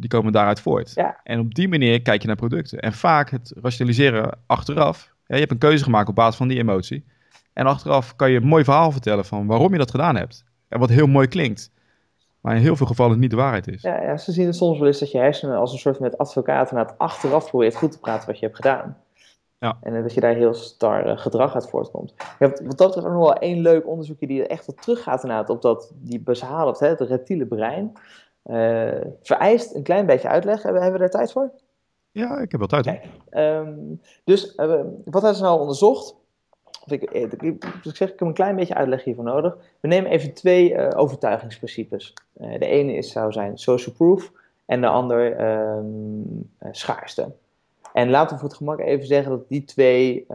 die 0.00 0.08
komen 0.08 0.32
daaruit 0.32 0.60
voort. 0.60 0.92
Ja. 0.94 1.20
En 1.24 1.40
op 1.40 1.54
die 1.54 1.68
manier 1.68 2.02
kijk 2.02 2.20
je 2.20 2.26
naar 2.26 2.36
producten. 2.36 2.78
En 2.78 2.92
vaak 2.92 3.30
het 3.30 3.52
rationaliseren 3.62 4.38
achteraf. 4.46 5.14
Ja, 5.26 5.34
je 5.34 5.40
hebt 5.40 5.52
een 5.52 5.58
keuze 5.58 5.84
gemaakt 5.84 6.08
op 6.08 6.14
basis 6.14 6.36
van 6.36 6.48
die 6.48 6.58
emotie. 6.58 7.04
En 7.52 7.66
achteraf 7.66 8.16
kan 8.16 8.30
je 8.30 8.36
een 8.36 8.46
mooi 8.46 8.64
verhaal 8.64 8.92
vertellen 8.92 9.24
van 9.24 9.46
waarom 9.46 9.72
je 9.72 9.78
dat 9.78 9.90
gedaan 9.90 10.16
hebt. 10.16 10.44
En 10.68 10.78
wat 10.78 10.88
heel 10.88 11.06
mooi 11.06 11.26
klinkt. 11.26 11.72
Maar 12.40 12.56
in 12.56 12.62
heel 12.62 12.76
veel 12.76 12.86
gevallen 12.86 13.18
niet 13.18 13.30
de 13.30 13.36
waarheid 13.36 13.68
is. 13.68 13.82
Ja, 13.82 14.02
ja 14.02 14.16
ze 14.16 14.32
zien 14.32 14.46
het 14.46 14.56
soms 14.56 14.78
wel 14.78 14.86
eens 14.86 14.98
dat 14.98 15.10
je 15.10 15.18
hersenen 15.18 15.58
als 15.58 15.72
een 15.72 15.78
soort 15.78 16.00
met 16.00 16.18
advocaten 16.18 16.76
naar 16.76 16.86
het 16.86 16.98
achteraf 16.98 17.48
probeert 17.48 17.74
goed 17.74 17.92
te 17.92 17.98
praten 17.98 18.26
wat 18.26 18.38
je 18.38 18.44
hebt 18.44 18.56
gedaan. 18.56 18.96
Ja. 19.60 19.78
En 19.80 20.02
dat 20.02 20.14
je 20.14 20.20
daar 20.20 20.34
heel 20.34 20.54
star 20.54 21.06
uh, 21.06 21.18
gedrag 21.18 21.54
uit 21.54 21.68
voortkomt. 21.68 22.14
Je 22.16 22.24
hebt 22.38 22.60
wat 22.66 22.78
dat 22.78 22.86
betreft 22.86 23.14
nog 23.14 23.24
wel 23.24 23.34
één 23.34 23.60
leuk 23.60 23.86
onderzoekje 23.86 24.26
die 24.26 24.46
echt 24.46 24.66
wat 24.66 24.82
teruggaat 24.82 25.22
inderdaad 25.22 25.50
op 25.50 25.62
dat, 25.62 25.92
die 25.94 26.22
het, 26.24 26.78
het 26.78 27.00
reptiele 27.00 27.46
brein. 27.46 27.92
Uh, 28.50 29.00
vereist 29.22 29.74
een 29.74 29.82
klein 29.82 30.06
beetje 30.06 30.28
uitleg. 30.28 30.62
Hebben, 30.62 30.82
hebben 30.82 31.00
we 31.00 31.06
daar 31.06 31.20
tijd 31.20 31.32
voor? 31.32 31.50
Ja, 32.10 32.38
ik 32.38 32.50
heb 32.50 32.60
wel 32.60 32.68
tijd. 32.68 32.84
Kijk, 32.84 33.06
um, 33.30 34.00
dus 34.24 34.54
uh, 34.56 34.66
wat 35.04 35.22
hebben 35.22 35.34
ze 35.34 35.42
nou 35.42 35.60
onderzocht? 35.60 36.14
Ik, 36.86 37.02
ik, 37.02 37.42
ik, 37.42 37.64
zeg, 37.82 38.12
ik 38.12 38.18
heb 38.18 38.28
een 38.28 38.34
klein 38.34 38.56
beetje 38.56 38.74
uitleg 38.74 39.04
hiervoor 39.04 39.24
nodig. 39.24 39.56
We 39.80 39.88
nemen 39.88 40.10
even 40.10 40.34
twee 40.34 40.72
uh, 40.72 40.88
overtuigingsprincipes. 40.96 42.14
de 42.32 42.66
ene 42.66 42.92
is, 42.92 43.12
zou 43.12 43.32
zijn 43.32 43.58
social 43.58 43.94
proof 43.94 44.32
en 44.66 44.80
de 44.80 44.86
ander 44.86 45.50
um, 45.76 46.50
schaarste. 46.70 47.32
En 47.92 48.10
laten 48.10 48.32
we 48.34 48.40
voor 48.40 48.48
het 48.48 48.58
gemak 48.58 48.80
even 48.80 49.06
zeggen 49.06 49.30
dat 49.30 49.48
die 49.48 49.64
twee 49.64 50.26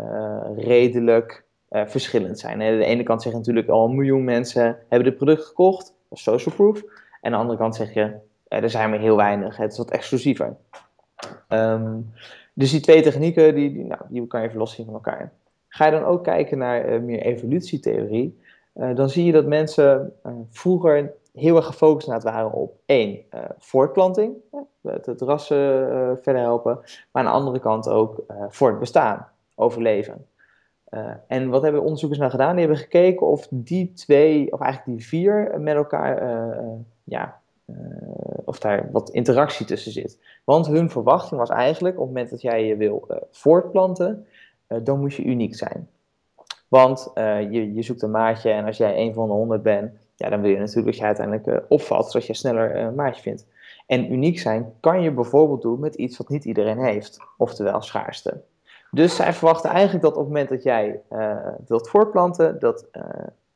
redelijk 0.55 1.43
verschillend 1.69 2.39
zijn. 2.39 2.61
Aan 2.61 2.77
de 2.77 2.85
ene 2.85 3.03
kant 3.03 3.21
zeggen 3.21 3.41
natuurlijk 3.41 3.67
al 3.67 3.85
een 3.85 3.95
miljoen 3.95 4.23
mensen 4.23 4.77
hebben 4.87 5.09
dit 5.09 5.17
product 5.17 5.45
gekocht, 5.45 5.93
social 6.11 6.55
proof. 6.55 6.83
Aan 7.25 7.31
de 7.31 7.37
andere 7.37 7.57
kant 7.57 7.75
zeg 7.75 7.93
je, 7.93 8.13
eh, 8.47 8.63
er 8.63 8.69
zijn 8.69 8.89
maar 8.89 8.99
heel 8.99 9.15
weinig, 9.15 9.57
het 9.57 9.71
is 9.71 9.77
wat 9.77 9.91
exclusiever. 9.91 10.55
Um, 11.49 12.13
dus 12.53 12.71
die 12.71 12.79
twee 12.79 13.01
technieken, 13.01 13.55
die, 13.55 13.73
die, 13.73 13.83
nou, 13.83 14.01
die 14.09 14.27
kan 14.27 14.41
je 14.41 14.47
even 14.47 14.59
loszien 14.59 14.85
van 14.85 14.93
elkaar. 14.93 15.31
Ga 15.67 15.85
je 15.85 15.91
dan 15.91 16.03
ook 16.03 16.23
kijken 16.23 16.57
naar 16.57 16.93
uh, 16.93 17.01
meer 17.01 17.21
evolutietheorie, 17.21 18.39
uh, 18.73 18.95
dan 18.95 19.09
zie 19.09 19.25
je 19.25 19.31
dat 19.31 19.45
mensen 19.45 20.13
vroeger 20.49 21.13
heel 21.33 21.55
erg 21.55 21.65
gefocust 21.65 22.23
waren 22.23 22.51
op 22.51 22.77
één, 22.85 23.19
voortplanting, 23.57 24.33
het, 24.81 25.05
het 25.05 25.21
rassen 25.21 25.57
verder 26.21 26.41
helpen, 26.41 26.79
maar 27.11 27.23
aan 27.23 27.31
de 27.31 27.37
andere 27.37 27.59
kant 27.59 27.89
ook 27.89 28.23
voortbestaan, 28.49 29.27
overleven. 29.55 30.25
Uh, 30.95 31.11
en 31.27 31.49
wat 31.49 31.61
hebben 31.61 31.81
onderzoekers 31.81 32.19
nou 32.19 32.31
gedaan? 32.31 32.51
Die 32.51 32.65
hebben 32.65 32.77
gekeken 32.77 33.27
of 33.27 33.47
die 33.49 33.93
twee, 33.93 34.53
of 34.53 34.61
eigenlijk 34.61 34.97
die 34.97 35.07
vier, 35.07 35.55
met 35.59 35.75
elkaar 35.75 36.23
uh, 36.23 36.71
ja, 37.03 37.39
uh, 37.65 37.75
of 38.45 38.59
daar 38.59 38.89
wat 38.91 39.09
interactie 39.09 39.65
tussen 39.65 39.91
zit. 39.91 40.19
Want 40.43 40.67
hun 40.67 40.89
verwachting 40.89 41.39
was 41.39 41.49
eigenlijk, 41.49 41.95
op 41.95 42.01
het 42.01 42.13
moment 42.13 42.29
dat 42.29 42.41
jij 42.41 42.65
je 42.65 42.75
wil 42.75 43.07
voortplanten, 43.31 44.27
dan 44.83 44.99
moet 44.99 45.13
je 45.13 45.23
uniek 45.23 45.55
zijn. 45.55 45.89
Want 46.67 47.11
je, 47.49 47.73
je 47.73 47.81
zoekt 47.81 48.01
een 48.01 48.11
maatje 48.11 48.51
en 48.51 48.65
als 48.65 48.77
jij 48.77 48.97
een 48.97 49.13
van 49.13 49.27
de 49.27 49.33
honderd 49.33 49.63
bent, 49.63 49.93
ja, 50.15 50.29
dan 50.29 50.41
wil 50.41 50.49
je 50.49 50.57
natuurlijk 50.57 50.85
dat 50.85 50.97
je 50.97 51.03
uiteindelijk 51.03 51.63
opvalt, 51.67 52.11
zodat 52.11 52.27
je 52.27 52.33
sneller 52.33 52.75
een 52.75 52.95
maatje 52.95 53.21
vindt. 53.21 53.45
En 53.87 54.11
uniek 54.11 54.39
zijn 54.39 54.73
kan 54.79 55.01
je 55.01 55.11
bijvoorbeeld 55.11 55.61
doen 55.61 55.79
met 55.79 55.95
iets 55.95 56.17
wat 56.17 56.29
niet 56.29 56.45
iedereen 56.45 56.79
heeft, 56.79 57.19
oftewel 57.37 57.81
schaarste. 57.81 58.41
Dus 58.95 59.15
zij 59.15 59.33
verwachten 59.33 59.69
eigenlijk 59.69 60.03
dat 60.03 60.13
op 60.13 60.19
het 60.19 60.27
moment 60.27 60.49
dat 60.49 60.63
jij 60.63 61.01
wilt 61.67 61.89
voortplanten, 61.89 62.59
dat 62.59 62.87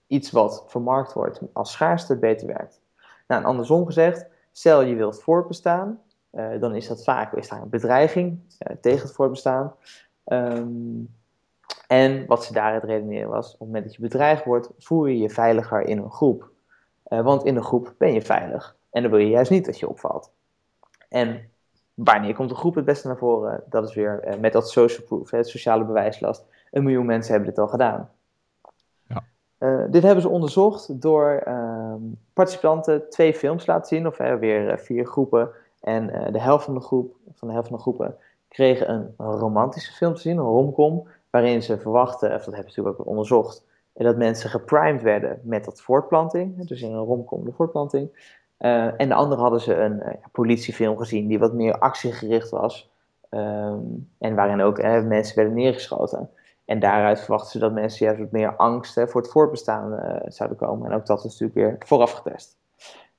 iets 0.07 0.31
wat 0.31 0.63
vermarkt 0.67 1.13
wordt 1.13 1.41
als 1.53 1.71
schaarste 1.71 2.17
beter 2.17 2.47
werkt. 2.47 2.81
Nou, 3.27 3.43
andersom 3.43 3.85
gezegd, 3.85 4.25
stel 4.51 4.81
je 4.81 4.95
wilt 4.95 5.21
voortbestaan, 5.21 6.01
uh, 6.31 6.59
dan 6.59 6.75
is 6.75 6.87
dat 6.87 7.03
vaak 7.03 7.33
is 7.33 7.49
daar 7.49 7.61
een 7.61 7.69
bedreiging 7.69 8.39
tegen 8.81 9.01
het 9.01 9.15
voortbestaan. 9.15 9.73
Um, 10.25 11.15
en 11.87 12.25
wat 12.25 12.45
ze 12.45 12.53
daaruit 12.53 12.83
redeneren 12.83 13.29
was, 13.29 13.45
op 13.45 13.59
het 13.59 13.67
moment 13.67 13.83
dat 13.83 13.95
je 13.95 14.01
bedreigd 14.01 14.45
wordt, 14.45 14.69
voel 14.77 15.05
je 15.05 15.17
je 15.17 15.29
veiliger 15.29 15.81
in 15.81 15.97
een 15.97 16.11
groep. 16.11 16.49
Want 17.03 17.45
in 17.45 17.55
een 17.55 17.63
groep 17.63 17.93
ben 17.97 18.13
je 18.13 18.21
veilig. 18.21 18.75
En 18.89 19.01
dan 19.01 19.11
wil 19.11 19.19
je 19.19 19.29
juist 19.29 19.51
niet 19.51 19.65
dat 19.65 19.79
je 19.79 19.89
opvalt. 19.89 20.31
En 21.09 21.49
wanneer 22.03 22.35
komt 22.35 22.49
de 22.49 22.55
groep 22.55 22.75
het 22.75 22.85
beste 22.85 23.07
naar 23.07 23.17
voren? 23.17 23.63
Dat 23.69 23.87
is 23.89 23.95
weer 23.95 24.37
met 24.39 24.53
dat 24.53 24.69
social 24.69 25.05
proof, 25.05 25.31
het 25.31 25.47
sociale 25.47 25.85
bewijslast. 25.85 26.45
Een 26.71 26.83
miljoen 26.83 27.05
mensen 27.05 27.31
hebben 27.31 27.49
dit 27.49 27.59
al 27.59 27.67
gedaan. 27.67 28.09
Uh, 29.59 29.83
dit 29.89 30.03
hebben 30.03 30.21
ze 30.21 30.29
onderzocht 30.29 31.01
door 31.01 31.43
uh, 31.47 31.93
participanten 32.33 33.09
twee 33.09 33.33
films 33.33 33.65
te 33.65 33.71
laten 33.71 33.87
zien, 33.87 34.07
of 34.07 34.19
uh, 34.19 34.35
weer 34.35 34.79
vier 34.79 35.05
groepen. 35.05 35.49
En 35.79 36.09
eh, 36.09 36.31
de 36.31 36.39
helft 36.39 36.65
van 36.65 36.73
de 36.73 36.79
groep, 36.79 37.15
van 37.33 37.47
de 37.47 37.53
helft 37.53 37.69
van 37.69 37.77
de 37.77 37.83
groepen, 37.83 38.15
kregen 38.47 38.91
een 38.91 39.13
romantische 39.17 39.93
film 39.93 40.13
te 40.13 40.21
zien, 40.21 40.37
een 40.37 40.43
romcom, 40.43 41.07
waarin 41.29 41.63
ze 41.63 41.79
verwachten, 41.79 42.33
of 42.33 42.43
dat 42.43 42.53
hebben 42.53 42.71
ze 42.73 42.79
natuurlijk 42.79 42.99
ook 42.99 43.07
onderzocht, 43.07 43.65
dat 43.93 44.17
mensen 44.17 44.49
geprimed 44.49 45.01
werden 45.01 45.39
met 45.43 45.65
dat 45.65 45.81
voortplanting, 45.81 46.67
dus 46.67 46.81
in 46.81 46.91
een 46.91 47.03
romcom 47.03 47.45
de 47.45 47.51
voortplanting. 47.51 48.37
En 48.97 49.07
de 49.07 49.13
andere 49.13 49.41
hadden 49.41 49.61
ze 49.61 49.75
een 49.75 50.01
politiefilm 50.31 50.97
gezien 50.97 51.27
die 51.27 51.39
wat 51.39 51.53
meer 51.53 51.77
actiegericht 51.77 52.49
was, 52.49 52.91
um, 53.29 54.09
en 54.17 54.35
waarin 54.35 54.61
ook 54.61 54.81
mensen 54.81 55.35
werden 55.35 55.53
neergeschoten. 55.53 56.29
En 56.65 56.79
daaruit 56.79 57.19
verwachten 57.19 57.51
ze 57.51 57.59
dat 57.59 57.73
mensen 57.73 58.05
juist 58.05 58.21
wat 58.21 58.31
meer 58.31 58.55
angst 58.55 58.93
voor 58.93 59.21
het 59.21 59.31
voortbestaan 59.31 59.99
zouden 60.25 60.57
komen. 60.57 60.89
En 60.89 60.95
ook 60.95 61.05
dat 61.05 61.17
is 61.17 61.23
natuurlijk 61.23 61.53
weer 61.53 61.75
vooraf 61.87 62.11
getest. 62.11 62.57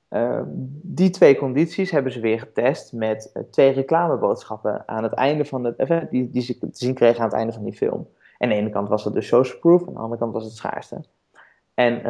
Uh, 0.09 0.41
die 0.81 1.09
twee 1.09 1.37
condities 1.37 1.91
hebben 1.91 2.11
ze 2.11 2.19
weer 2.19 2.39
getest 2.39 2.93
met 2.93 3.31
twee 3.49 3.71
reclameboodschappen 3.71 4.83
aan 4.85 5.03
het 5.03 5.13
einde 5.13 5.45
van 5.45 5.63
het 5.63 5.79
event, 5.79 6.09
die, 6.09 6.29
die 6.29 6.41
ze 6.41 6.57
te 6.57 6.67
zien 6.71 6.93
kregen 6.93 7.19
aan 7.19 7.25
het 7.25 7.35
einde 7.35 7.53
van 7.53 7.63
die 7.63 7.73
film. 7.73 8.07
En 8.37 8.49
aan 8.49 8.49
de 8.49 8.61
ene 8.61 8.69
kant 8.69 8.89
was 8.89 9.03
het 9.03 9.13
dus 9.13 9.27
social 9.27 9.59
proof, 9.59 9.81
en 9.81 9.87
aan 9.87 9.93
de 9.93 9.99
andere 9.99 10.19
kant 10.19 10.33
was 10.33 10.43
het 10.43 10.53
schaarste. 10.53 11.01
En 11.73 12.01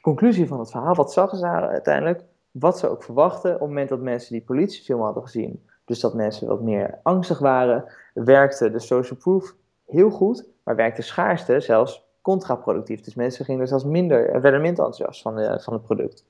conclusie 0.00 0.46
van 0.46 0.58
het 0.58 0.70
verhaal, 0.70 0.94
wat 0.94 1.12
zagen 1.12 1.38
ze 1.38 1.46
uiteindelijk? 1.46 2.22
Wat 2.58 2.78
ze 2.78 2.88
ook 2.88 3.02
verwachten 3.02 3.54
op 3.54 3.60
het 3.60 3.68
moment 3.68 3.88
dat 3.88 4.00
mensen 4.00 4.32
die 4.32 4.42
politiefilm 4.42 5.00
hadden 5.00 5.22
gezien, 5.22 5.66
dus 5.84 6.00
dat 6.00 6.14
mensen 6.14 6.48
wat 6.48 6.60
meer 6.60 6.98
angstig 7.02 7.38
waren, 7.38 7.84
werkte 8.14 8.70
de 8.70 8.78
social 8.78 9.18
proof 9.18 9.54
heel 9.86 10.10
goed, 10.10 10.46
maar 10.62 10.76
werkte 10.76 11.02
schaarste 11.02 11.60
zelfs 11.60 12.06
contraproductief. 12.22 13.00
Dus 13.00 13.14
mensen 13.14 13.44
gingen 13.44 13.68
zelfs 13.68 13.84
minder, 13.84 14.40
werden 14.40 14.60
minder 14.60 14.84
enthousiast 14.84 15.22
van, 15.22 15.36
de, 15.36 15.60
van 15.60 15.72
het 15.72 15.82
product. 15.82 16.24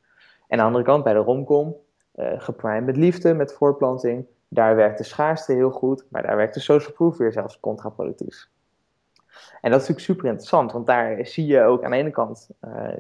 En 0.48 0.58
aan 0.58 0.58
de 0.58 0.64
andere 0.64 0.84
kant, 0.84 1.04
bij 1.04 1.12
de 1.12 1.18
romcom, 1.18 1.76
uh, 2.14 2.32
geprimed 2.36 2.86
met 2.86 2.96
liefde, 2.96 3.34
met 3.34 3.52
voortplanting, 3.52 4.26
daar 4.48 4.76
werkte 4.76 5.04
schaarste 5.04 5.52
heel 5.52 5.70
goed, 5.70 6.04
maar 6.08 6.22
daar 6.22 6.36
werkte 6.36 6.60
social 6.60 6.92
proof 6.92 7.16
weer 7.16 7.32
zelfs 7.32 7.60
contraproductief. 7.60 8.48
En 9.60 9.70
dat 9.70 9.80
is 9.80 9.88
natuurlijk 9.88 10.00
super 10.00 10.24
interessant, 10.24 10.72
want 10.72 10.86
daar 10.86 11.26
zie 11.26 11.46
je 11.46 11.62
ook 11.62 11.84
aan 11.84 11.90
de 11.90 11.96
ene 11.96 12.10
kant 12.10 12.48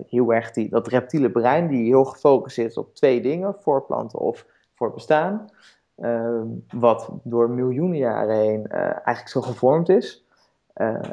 heel 0.08 0.34
erg 0.34 0.50
die, 0.50 0.68
dat 0.68 0.88
reptiele 0.88 1.30
brein, 1.30 1.68
die 1.68 1.86
heel 1.86 2.04
gefocust 2.04 2.58
is 2.58 2.76
op 2.76 2.94
twee 2.94 3.20
dingen, 3.20 3.54
voorplanten 3.60 4.18
of 4.18 4.46
voor 4.74 4.92
bestaan. 4.92 5.50
Ehm, 5.96 6.46
wat 6.70 7.10
door 7.22 7.50
miljoenen 7.50 7.98
jaren 7.98 8.36
heen 8.36 8.66
eigenlijk 8.68 9.28
zo 9.28 9.40
gevormd 9.40 9.88
is. 9.88 10.24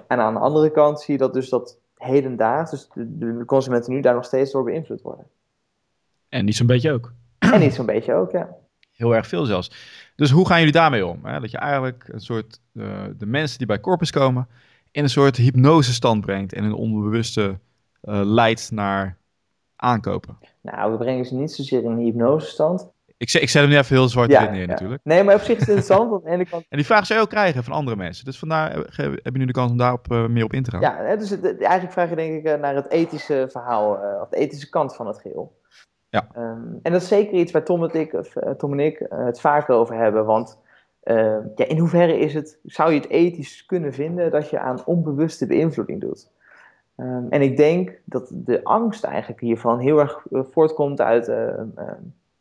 en 0.08 0.20
aan 0.20 0.34
de 0.34 0.40
andere 0.40 0.72
kant 0.72 1.02
zie 1.02 1.14
je 1.14 1.20
dat 1.20 1.34
dus 1.34 1.50
dat 1.50 1.78
hedendaags, 1.98 2.72
dus 2.72 2.90
de, 2.94 3.18
de 3.18 3.46
consumenten 3.46 3.94
nu 3.94 4.02
daar 4.02 4.14
nog 4.14 4.26
steeds 4.26 4.52
door 4.52 4.64
beïnvloed 4.64 5.02
worden. 5.02 5.26
En 6.30 6.46
niet 6.46 6.56
zo'n 6.56 6.68
beetje 6.68 6.92
ook. 6.92 7.14
En 7.40 7.60
niet 7.60 7.74
zo'n 7.74 7.86
beetje 7.86 8.14
ook, 8.14 8.32
ja. 8.32 8.50
Heel 8.92 9.16
erg 9.16 9.28
veel 9.28 9.46
zelfs. 9.46 9.72
Dus 10.16 10.32
hoe 10.32 10.48
gaan 10.48 10.58
jullie 10.58 10.74
daarmee 10.74 11.06
om? 11.06 11.20
Hè? 11.26 11.40
Dat 11.40 11.52
je 11.52 11.58
eigenlijk 11.58 12.08
een 12.08 12.20
soort 12.20 12.60
uh, 12.74 13.04
de 13.18 13.26
mensen 13.26 13.58
die 13.58 13.68
bij 13.68 13.80
Corpus 13.80 14.12
komen 14.12 14.48
in 14.96 15.04
een 15.04 15.10
soort 15.10 15.38
hypnosestand 15.38 16.22
brengt 16.22 16.54
en 16.54 16.64
een 16.64 16.74
onbewuste 16.74 17.60
uh, 18.04 18.22
leidt 18.24 18.72
naar 18.72 19.18
aankopen. 19.76 20.38
Nou, 20.62 20.92
we 20.92 20.98
brengen 20.98 21.26
ze 21.26 21.36
niet 21.36 21.52
zozeer 21.52 21.84
in 21.84 21.92
een 21.92 21.98
hypnosestand. 21.98 22.90
Ik, 23.18 23.34
ik 23.34 23.50
zet 23.50 23.62
hem 23.62 23.70
nu 23.70 23.78
even 23.78 23.96
heel 23.96 24.10
zwart 24.10 24.32
ja, 24.32 24.50
neer 24.50 24.62
ja. 24.62 24.66
natuurlijk. 24.66 25.02
Nee, 25.04 25.24
maar 25.24 25.36
op 25.36 25.42
zich 25.42 25.58
is 25.58 25.60
het 25.60 25.68
interessant. 25.68 26.12
aan 26.12 26.22
de 26.24 26.30
ene 26.30 26.46
kant... 26.46 26.66
En 26.70 26.78
die 26.78 26.86
vraag 26.86 27.06
zou 27.06 27.20
je 27.20 27.26
ook 27.26 27.32
krijgen 27.32 27.64
van 27.64 27.74
andere 27.74 27.98
mensen. 27.98 28.26
Dus 28.26 28.40
vandaar 28.40 28.72
heb 28.96 29.20
je 29.24 29.38
nu 29.38 29.46
de 29.46 29.52
kans 29.52 29.72
om 29.72 29.78
daarop 29.78 30.12
uh, 30.12 30.26
meer 30.26 30.44
op 30.44 30.54
in 30.54 30.64
te 30.64 30.72
gaan. 30.72 30.82
Ja, 30.82 31.16
dus 31.16 31.30
het, 31.30 31.46
eigenlijk 31.46 31.92
vraag 31.92 32.10
je 32.10 32.16
denk 32.16 32.46
ik 32.46 32.60
naar 32.60 32.76
het 32.76 32.90
ethische 32.90 33.48
verhaal, 33.50 33.90
of 34.22 34.30
de 34.30 34.38
ethische 34.38 34.70
kant 34.70 34.96
van 34.96 35.08
het 35.08 35.20
geheel. 35.20 35.60
Ja. 36.10 36.28
Um, 36.38 36.80
en 36.82 36.92
dat 36.92 37.02
is 37.02 37.08
zeker 37.08 37.34
iets 37.34 37.52
waar 37.52 37.64
Tom, 37.64 37.84
en 37.84 38.00
ik, 38.00 38.14
of, 38.14 38.34
Tom 38.58 38.72
en 38.72 38.80
ik 38.80 39.06
het 39.10 39.40
vaak 39.40 39.70
over 39.70 39.96
hebben. 39.96 40.26
Want 40.26 40.60
uh, 41.06 41.38
ja, 41.56 41.66
in 41.66 41.78
hoeverre 41.78 42.18
is 42.18 42.34
het, 42.34 42.60
zou 42.64 42.92
je 42.92 43.00
het 43.00 43.10
ethisch 43.10 43.66
kunnen 43.66 43.94
vinden 43.94 44.32
dat 44.32 44.50
je 44.50 44.60
aan 44.60 44.86
onbewuste 44.86 45.48
beïnvloeding 45.48 46.02
doet? 46.02 46.30
Um, 46.98 47.28
en 47.30 47.42
ik 47.42 47.58
denk 47.58 48.00
dat 48.04 48.32
de 48.34 48.64
angst 48.64 49.04
eigenlijk 49.04 49.42
hiervan 49.42 49.80
heel 49.80 50.00
erg 50.00 50.26
voortkomt 50.32 51.02
uit 51.02 51.26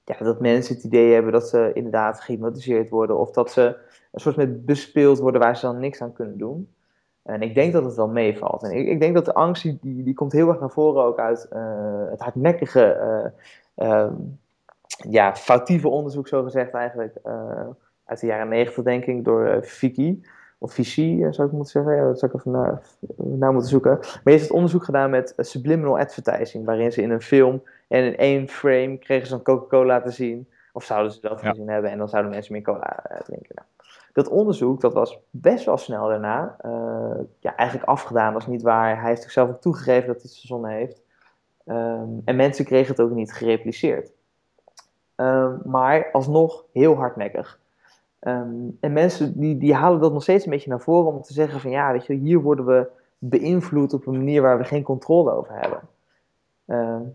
ja, 0.05 0.17
dat 0.19 0.41
mensen 0.41 0.75
het 0.75 0.85
idee 0.85 1.13
hebben 1.13 1.33
dat 1.33 1.49
ze 1.49 1.71
inderdaad 1.75 2.21
gehypnotiseerd 2.21 2.89
worden. 2.89 3.19
Of 3.19 3.31
dat 3.31 3.51
ze 3.51 3.77
een 4.13 4.21
soort 4.21 4.37
met 4.37 4.67
bespeeld 4.67 5.19
worden 5.19 5.41
waar 5.41 5.57
ze 5.57 5.67
dan 5.67 5.79
niks 5.79 6.03
aan 6.03 6.13
kunnen 6.13 6.39
doen. 6.39 6.69
En 7.23 7.43
ik 7.43 7.55
denk 7.55 7.73
dat 7.73 7.85
het 7.85 7.95
wel 7.95 8.09
meevalt. 8.09 8.63
En 8.63 8.71
ik, 8.71 8.89
ik 8.89 9.01
denk 9.01 9.15
dat 9.15 9.25
de 9.25 9.35
angst, 9.35 9.63
die, 9.63 9.79
die 9.81 10.15
komt 10.15 10.33
heel 10.33 10.49
erg 10.49 10.61
naar 10.61 10.71
voren 10.71 11.05
ook 11.05 11.19
uit 11.19 11.49
het 12.11 12.21
hardnekkige 12.21 13.33
um, 13.77 14.39
ja, 15.11 15.35
foutieve 15.35 15.89
onderzoek, 15.89 16.29
zo 16.29 16.43
gezegd 16.43 16.73
eigenlijk, 16.73 17.17
uit 18.05 18.21
de 18.21 18.27
jaren 18.27 18.49
negentig, 18.49 18.85
denk 18.85 19.05
ik, 19.05 19.25
door 19.25 19.47
uh, 19.47 19.57
Vicky. 19.63 20.21
Of 20.59 20.73
Vichy, 20.73 21.23
eh, 21.23 21.33
zou 21.33 21.49
ik 21.49 21.55
moeten 21.55 21.73
zeggen. 21.73 21.97
Ja, 21.97 22.05
dat 22.05 22.19
zou 22.19 22.33
ik 22.33 22.39
even 22.39 22.51
naar, 22.51 22.83
naar 23.17 23.53
moeten 23.53 23.71
zoeken. 23.71 23.91
Maar 23.91 24.21
hij 24.25 24.33
heeft 24.33 24.45
het 24.45 24.53
onderzoek 24.53 24.85
gedaan 24.85 25.11
met 25.11 25.35
subliminal 25.37 25.99
advertising, 25.99 26.65
waarin 26.65 26.93
ze 26.93 27.03
in 27.03 27.11
een 27.11 27.23
film 27.23 27.63
en 27.89 28.05
in 28.05 28.17
één 28.17 28.49
frame 28.49 28.99
kregen 28.99 29.27
ze 29.27 29.35
een 29.35 29.43
Coca-Cola 29.43 30.01
te 30.01 30.11
zien. 30.11 30.49
Of 30.73 30.85
zouden 30.85 31.13
ze 31.13 31.21
dat 31.21 31.41
ja. 31.41 31.49
gezien 31.49 31.69
hebben 31.69 31.91
en 31.91 31.99
dan 31.99 32.09
zouden 32.09 32.31
mensen 32.33 32.53
meer 32.53 32.63
cola 32.63 33.03
drinken. 33.25 33.55
Nou, 33.55 33.69
dat 34.13 34.29
onderzoek, 34.29 34.81
dat 34.81 34.93
was 34.93 35.21
best 35.31 35.65
wel 35.65 35.77
snel 35.77 36.09
daarna, 36.09 36.57
uh, 36.67 37.25
ja, 37.39 37.57
eigenlijk 37.57 37.89
afgedaan. 37.89 38.33
Dat 38.33 38.43
is 38.43 38.49
niet 38.49 38.63
waar. 38.63 39.01
Hij 39.01 39.09
heeft 39.09 39.23
zichzelf 39.23 39.49
ook 39.49 39.61
toegegeven 39.61 40.07
dat 40.07 40.17
hij 40.17 40.25
het 40.25 40.39
verzonnen 40.39 40.71
heeft. 40.71 41.03
Um, 41.67 42.23
en 42.25 42.37
mensen 42.37 42.65
kregen 42.65 42.91
het 42.91 43.01
ook 43.01 43.11
niet 43.11 43.33
gerepliceerd. 43.33 44.13
Um, 45.17 45.61
maar 45.65 46.11
alsnog 46.13 46.65
heel 46.73 46.95
hardnekkig. 46.95 47.61
Um, 48.27 48.77
en 48.81 48.93
mensen 48.93 49.39
die, 49.39 49.59
die 49.59 49.75
halen 49.75 50.01
dat 50.01 50.13
nog 50.13 50.23
steeds 50.23 50.45
een 50.45 50.51
beetje 50.51 50.71
naar 50.71 50.81
voren 50.81 51.13
om 51.13 51.23
te 51.23 51.33
zeggen 51.33 51.61
van 51.61 51.71
ja, 51.71 51.93
weet 51.93 52.07
je, 52.07 52.15
hier 52.15 52.41
worden 52.41 52.67
we 52.67 52.87
beïnvloed 53.19 53.93
op 53.93 54.07
een 54.07 54.17
manier 54.17 54.43
waar 54.43 54.59
we 54.59 54.65
geen 54.65 54.83
controle 54.83 55.33
over 55.33 55.55
hebben. 55.61 55.81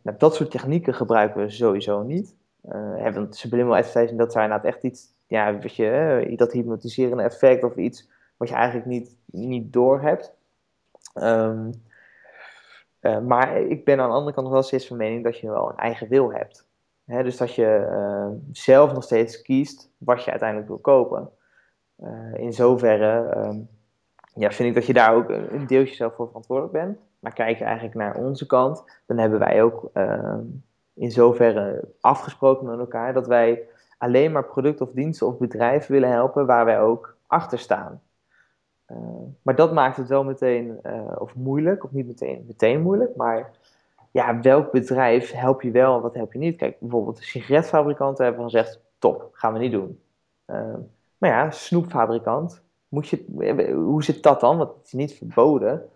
Nou, 0.04 0.17
dat 0.17 0.36
soort 0.36 0.52
technieken 0.52 0.93
gebruiken 0.93 1.41
we 1.41 1.50
sowieso 1.50 2.04
niet. 2.04 2.36
Uh, 2.72 3.13
want 3.13 3.36
subliminal 3.36 3.78
advertising, 3.78 4.19
dat 4.19 4.32
zijn 4.32 4.43
inderdaad 4.43 4.74
echt 4.74 4.84
iets, 4.84 5.13
ja, 5.28 5.60
weet 5.60 5.76
je, 5.76 6.26
uh, 6.28 6.38
dat 6.38 6.52
hypnotiserende 6.52 7.24
effect 7.24 7.63
of 7.63 7.76
iets 7.76 8.10
wat 8.38 8.50
je 8.50 8.56
eigenlijk 8.56 8.86
niet, 8.86 9.15
niet 9.26 9.74
door 9.74 10.02
hebt. 10.02 10.34
Um, 11.13 11.72
maar 13.28 13.58
ik 13.58 13.86
ben 13.86 14.00
aan 14.00 14.10
de 14.10 14.15
andere 14.15 14.36
kant 14.36 14.50
wel 14.50 14.63
steeds 14.63 14.88
van 14.88 14.98
mening 14.98 15.24
dat 15.24 15.39
je 15.39 15.50
wel 15.50 15.69
een 15.69 15.78
eigen 15.78 16.08
wil 16.08 16.34
hebt. 16.34 16.67
Dus 17.10 17.38
dat 17.38 17.56
je 17.56 17.88
uh, 17.91 18.28
zelf 18.52 18.93
nog 18.93 19.04
steeds 19.04 19.41
kiest 19.41 19.91
wat 19.98 20.24
je 20.24 20.30
uiteindelijk 20.30 20.69
wil 20.69 20.78
kopen. 20.78 21.30
Uh, 22.04 22.34
in 22.34 22.54
zoverre 22.54 23.38
um, 23.38 23.69
ja, 24.34 24.52
vind 24.52 24.69
ik 24.69 24.76
dat 24.76 24.86
je 24.86 24.93
daar 24.93 25.15
ook 25.15 25.30
een 25.30 25.67
deeltje 25.67 25.95
zelf 25.95 26.15
voor 26.15 26.28
verantwoordelijk 26.28 26.74
bent. 26.74 27.00
Maar 27.19 27.34
kijk 27.34 27.58
je 27.58 27.63
eigenlijk 27.63 27.95
naar 27.95 28.15
onze 28.15 28.45
kant, 28.45 28.84
dan 29.06 29.17
hebben 29.17 29.39
wij 29.39 29.63
ook 29.63 29.89
ehm, 29.93 30.41
in 30.93 31.12
zoverre 31.12 31.88
afgesproken 32.00 32.65
met 32.65 32.80
elkaar 32.80 33.13
dat 33.13 33.28
wij 33.28 33.67
alleen 33.98 34.32
maar 34.32 34.45
producten 34.45 34.86
of 34.86 34.91
diensten 34.91 35.28
of 35.28 35.38
bedrijven 35.38 35.91
willen 35.91 36.12
helpen 36.12 36.45
waar 36.45 36.65
wij 36.65 36.80
ook 36.80 37.15
achter 37.28 37.60
staan. 37.60 38.02
Uh, 38.91 38.98
maar 39.41 39.56
dat 39.56 39.74
maakt 39.74 39.98
het 39.98 40.08
wel 40.08 40.24
meteen, 40.24 40.80
of 41.17 41.36
moeilijk, 41.36 41.84
of 41.84 41.91
niet 41.91 42.08
meteen, 42.08 42.43
meteen 42.48 42.82
moeilijk, 42.82 43.15
maar 43.15 43.52
ja, 44.12 44.39
welk 44.39 44.72
bedrijf 44.72 45.32
help 45.32 45.62
je 45.62 45.72
wel 45.72 45.95
en 45.95 46.02
wat 46.02 46.15
help 46.15 46.34
je 46.34 46.39
niet? 46.39 46.58
Kijk, 46.58 46.80
bijvoorbeeld 46.80 47.17
de 47.17 47.24
sigaretfabrikanten 47.24 48.26
hebben 48.26 48.43
gezegd, 48.43 48.82
top, 49.00 49.30
gaan 49.32 49.54
we 49.54 49.60
niet 49.60 49.72
doen. 49.72 50.00
Uh, 50.48 50.76
maar 51.17 51.30
ja, 51.30 51.52
snoepfabrikant, 51.52 52.63
moet 52.88 53.08
je, 53.08 53.26
hoe 53.74 54.04
zit 54.04 54.24
dat 54.24 54.39
dan? 54.39 54.58
Want 54.58 54.69
het 54.69 54.86
is 54.86 54.93
niet 54.93 55.13
verboden. 55.13 55.89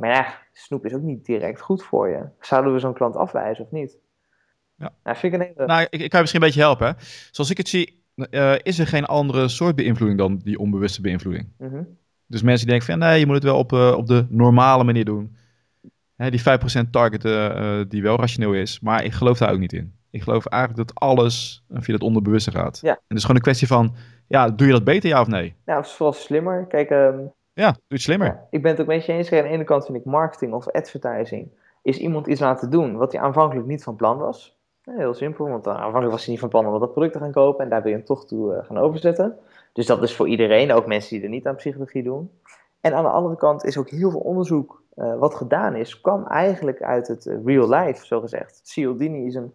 maar 0.00 0.06
ja, 0.06 0.34
snoep 0.52 0.86
is 0.86 0.94
ook 0.94 1.02
niet 1.02 1.24
direct 1.24 1.60
goed 1.60 1.82
voor 1.82 2.08
je. 2.08 2.24
Zouden 2.40 2.72
we 2.72 2.78
zo'n 2.78 2.94
klant 2.94 3.16
afwijzen 3.16 3.64
of 3.64 3.70
niet? 3.70 3.98
Ja. 4.80 4.92
Nou, 5.02 5.16
vind 5.16 5.34
ik, 5.34 5.40
een 5.40 5.46
hele... 5.46 5.66
nou, 5.66 5.86
ik, 5.90 5.90
ik 5.90 5.98
kan 5.98 6.08
je 6.10 6.20
misschien 6.20 6.40
een 6.40 6.46
beetje 6.46 6.62
helpen. 6.62 6.86
Hè? 6.86 6.92
Zoals 7.30 7.50
ik 7.50 7.56
het 7.56 7.68
zie, 7.68 8.02
uh, 8.14 8.54
is 8.62 8.78
er 8.78 8.86
geen 8.86 9.04
andere 9.04 9.48
soort 9.48 9.76
beïnvloeding 9.76 10.18
dan 10.18 10.40
die 10.44 10.58
onbewuste 10.58 11.00
beïnvloeding. 11.00 11.48
Mm 11.58 11.68
-hmm. 11.68 11.98
Dus 12.26 12.42
mensen 12.42 12.66
die 12.66 12.76
denken 12.76 12.92
van 12.92 13.08
nee, 13.08 13.18
je 13.18 13.26
moet 13.26 13.34
het 13.34 13.44
wel 13.44 13.58
op, 13.58 13.72
uh, 13.72 13.94
op 13.96 14.06
de 14.06 14.26
normale 14.28 14.84
manier 14.84 15.04
doen. 15.04 15.36
Hè, 16.20 16.30
die 16.30 16.40
5% 16.40 16.90
target 16.90 17.24
uh, 17.24 17.80
die 17.88 18.02
wel 18.02 18.16
rationeel 18.16 18.52
is. 18.52 18.80
Maar 18.80 19.04
ik 19.04 19.12
geloof 19.12 19.38
daar 19.38 19.52
ook 19.52 19.58
niet 19.58 19.72
in. 19.72 19.94
Ik 20.10 20.22
geloof 20.22 20.46
eigenlijk 20.46 20.88
dat 20.88 21.00
alles 21.00 21.64
via 21.70 21.94
het 21.94 22.02
onderbewuste 22.02 22.50
gaat. 22.50 22.78
Ja. 22.82 22.90
En 22.90 23.00
het 23.08 23.16
is 23.16 23.20
gewoon 23.20 23.36
een 23.36 23.42
kwestie 23.42 23.66
van, 23.66 23.94
ja, 24.26 24.48
doe 24.50 24.66
je 24.66 24.72
dat 24.72 24.84
beter, 24.84 25.08
ja 25.08 25.20
of 25.20 25.26
nee? 25.26 25.54
Nou, 25.64 25.78
het 25.78 25.88
is 25.88 25.94
vooral 25.94 26.14
slimmer. 26.14 26.66
Kijk, 26.66 26.90
um, 26.90 27.32
ja, 27.52 27.70
doe 27.70 27.80
het 27.88 28.00
slimmer. 28.00 28.26
Ja, 28.26 28.46
ik 28.50 28.62
ben 28.62 28.70
het 28.70 28.80
ook 28.80 28.86
met 28.86 29.06
je 29.06 29.12
eens. 29.12 29.32
Aan 29.32 29.42
de 29.42 29.48
ene 29.48 29.64
kant 29.64 29.84
vind 29.84 29.98
ik 29.98 30.04
marketing 30.04 30.52
of 30.52 30.68
advertising, 30.68 31.48
is 31.82 31.98
iemand 31.98 32.26
iets 32.26 32.40
laten 32.40 32.70
doen 32.70 32.96
wat 32.96 33.12
hij 33.12 33.20
aanvankelijk 33.20 33.66
niet 33.66 33.82
van 33.82 33.96
plan 33.96 34.18
was. 34.18 34.58
Heel 34.84 35.14
simpel, 35.14 35.48
want 35.48 35.66
aanvankelijk 35.66 36.10
was 36.10 36.22
hij 36.22 36.30
niet 36.30 36.40
van 36.40 36.48
plan 36.48 36.66
om 36.66 36.80
dat 36.80 36.92
product 36.92 37.12
te 37.12 37.18
gaan 37.18 37.32
kopen 37.32 37.64
en 37.64 37.70
daar 37.70 37.82
wil 37.82 37.90
je 37.90 37.96
hem 37.96 38.06
toch 38.06 38.26
toe 38.26 38.54
uh, 38.54 38.64
gaan 38.64 38.78
overzetten. 38.78 39.38
Dus 39.72 39.86
dat 39.86 40.02
is 40.02 40.14
voor 40.14 40.28
iedereen, 40.28 40.72
ook 40.72 40.86
mensen 40.86 41.16
die 41.16 41.24
er 41.24 41.30
niet 41.30 41.46
aan 41.46 41.56
psychologie 41.56 42.02
doen. 42.02 42.30
En 42.80 42.94
aan 42.94 43.04
de 43.04 43.10
andere 43.10 43.36
kant 43.36 43.64
is 43.64 43.76
ook 43.76 43.90
heel 43.90 44.10
veel 44.10 44.20
onderzoek 44.20 44.79
uh, 44.96 45.18
wat 45.18 45.34
gedaan 45.34 45.74
is, 45.74 46.00
kwam 46.00 46.26
eigenlijk 46.26 46.82
uit 46.82 47.08
het 47.08 47.26
uh, 47.26 47.44
real 47.44 47.68
life, 47.68 48.06
zo 48.06 48.20
gezegd. 48.20 48.60
Cialdini 48.62 49.26
is 49.26 49.34
een, 49.34 49.52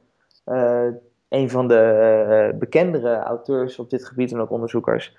een 1.27 1.49
van 1.49 1.67
de 1.67 2.55
bekendere 2.59 3.15
auteurs 3.15 3.79
op 3.79 3.89
dit 3.89 4.05
gebied 4.05 4.31
en 4.31 4.39
ook 4.39 4.49
onderzoekers, 4.49 5.17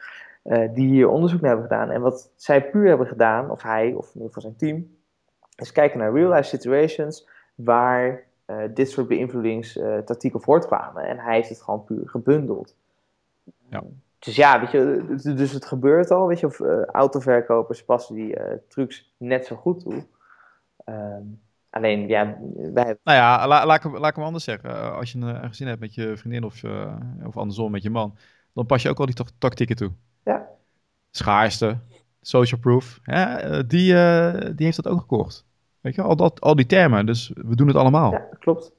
die 0.73 0.89
hier 0.89 1.09
onderzoek 1.09 1.41
naar 1.41 1.51
hebben 1.51 1.69
gedaan. 1.69 1.91
En 1.91 2.01
wat 2.01 2.31
zij 2.37 2.71
puur 2.71 2.89
hebben 2.89 3.07
gedaan, 3.07 3.51
of 3.51 3.63
hij, 3.63 3.93
of 3.93 4.07
in 4.07 4.13
ieder 4.13 4.27
geval 4.27 4.43
zijn 4.43 4.57
team, 4.57 4.97
is 5.57 5.73
kijken 5.73 5.99
naar 5.99 6.13
real 6.13 6.33
life 6.33 6.43
situations 6.43 7.29
waar 7.55 8.25
dit 8.71 8.91
soort 8.91 9.09
beïnvloedingstactieken 9.09 10.41
voortkwamen. 10.41 11.03
En 11.03 11.19
hij 11.19 11.35
heeft 11.35 11.49
het 11.49 11.63
gewoon 11.63 11.85
puur 11.85 12.09
gebundeld. 12.09 12.77
Ja. 13.69 13.83
Dus 14.19 14.37
ja, 14.37 14.61
weet 14.61 14.71
je, 14.71 15.35
dus 15.35 15.53
het 15.53 15.65
gebeurt 15.65 16.11
al, 16.11 16.27
weet 16.27 16.41
je, 16.41 16.47
of 16.47 16.59
uh, 16.59 16.85
autoverkopers 16.85 17.85
passen 17.85 18.15
die 18.15 18.39
uh, 18.39 18.45
trucs 18.69 19.15
net 19.17 19.47
zo 19.47 19.57
goed 19.57 19.81
toe. 19.81 20.07
Ehm, 20.85 21.23
alleen, 21.71 22.09
ja, 22.09 22.39
wij 22.55 22.99
Nou 23.05 23.19
ja, 23.19 23.47
la, 23.47 23.67
laat, 23.67 23.85
ik, 23.85 23.99
laat 23.99 24.11
ik 24.11 24.17
hem 24.17 24.25
anders 24.25 24.45
zeggen. 24.45 24.95
Als 24.95 25.13
je 25.13 25.19
een, 25.19 25.49
gezin 25.49 25.67
hebt 25.67 25.81
met 25.81 25.95
je 25.95 26.17
vriendin 26.17 26.45
of, 26.45 26.63
of 27.25 27.37
andersom 27.37 27.71
met 27.71 27.83
je 27.83 27.91
man, 27.91 28.17
dan 28.53 28.67
pas 28.67 28.83
je 28.83 28.89
ook 28.89 28.99
al 28.99 29.07
die 29.07 29.25
tactieken 29.39 29.77
toe. 29.77 29.91
Ja. 30.25 30.49
Schaarste, 31.11 31.79
social 32.21 32.61
proof, 32.61 33.01
ja, 33.05 33.37
die, 33.63 33.95
die 34.55 34.65
heeft 34.67 34.83
dat 34.83 34.89
ook 34.89 35.01
gekocht. 35.01 35.45
Weet 35.81 35.95
je, 35.95 36.03
al, 36.03 36.17
dat, 36.17 36.41
al 36.41 36.57
die 36.57 36.67
termen. 36.67 37.07
Dus 37.07 37.33
we 37.35 37.57
doen 37.57 37.67
het 37.67 37.77
allemaal. 37.77 38.13
Ja, 38.13 38.29
klopt. 38.39 38.73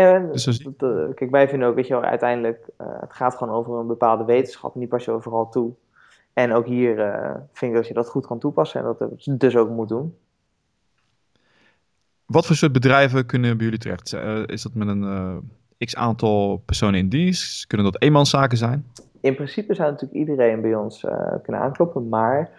Ja, 0.00 0.18
dus 0.18 0.44
dat, 0.44 0.90
uh, 0.90 1.14
kijk, 1.14 1.30
wij 1.30 1.48
vinden 1.48 1.68
ook, 1.68 1.74
weet 1.74 1.86
je 1.86 1.94
wel, 1.94 2.02
uiteindelijk, 2.02 2.68
uh, 2.80 2.86
het 3.00 3.12
gaat 3.12 3.36
gewoon 3.36 3.54
over 3.54 3.74
een 3.74 3.86
bepaalde 3.86 4.24
wetenschap 4.24 4.74
en 4.74 4.80
die 4.80 4.88
pas 4.88 5.04
je 5.04 5.10
overal 5.10 5.48
toe. 5.48 5.72
En 6.32 6.52
ook 6.52 6.66
hier 6.66 6.98
uh, 6.98 7.34
vind 7.52 7.70
ik 7.70 7.76
dat 7.76 7.88
je 7.88 7.94
dat 7.94 8.08
goed 8.08 8.26
kan 8.26 8.38
toepassen 8.38 8.80
en 8.80 8.96
dat 8.98 9.24
je 9.24 9.36
dus 9.36 9.56
ook 9.56 9.68
moet 9.68 9.88
doen. 9.88 10.16
Wat 12.26 12.46
voor 12.46 12.56
soort 12.56 12.72
bedrijven 12.72 13.26
kunnen 13.26 13.56
bij 13.56 13.64
jullie 13.64 13.80
terecht? 13.80 14.12
is 14.50 14.62
dat 14.62 14.74
met 14.74 14.88
een 14.88 15.50
x 15.78 15.96
aantal 15.96 16.62
personen 16.64 17.00
in 17.00 17.08
dienst? 17.08 17.66
Kunnen 17.66 17.92
dat 17.92 18.02
eenmanszaken 18.02 18.58
zijn? 18.58 18.86
In 19.20 19.34
principe 19.34 19.74
zou 19.74 19.90
natuurlijk 19.90 20.20
iedereen 20.20 20.60
bij 20.60 20.74
ons 20.74 21.06
kunnen 21.42 21.60
aankloppen, 21.60 22.08
maar 22.08 22.50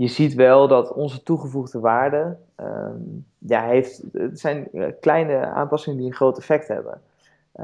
je 0.00 0.08
ziet 0.08 0.34
wel 0.34 0.68
dat 0.68 0.92
onze 0.92 1.22
toegevoegde 1.22 1.80
waarde, 1.80 2.36
ehm, 2.54 2.96
ja, 3.38 3.62
heeft, 3.62 4.02
het 4.12 4.40
zijn 4.40 4.68
kleine 5.00 5.46
aanpassingen 5.46 5.98
die 5.98 6.06
een 6.06 6.14
groot 6.14 6.38
effect 6.38 6.68
hebben. 6.68 7.00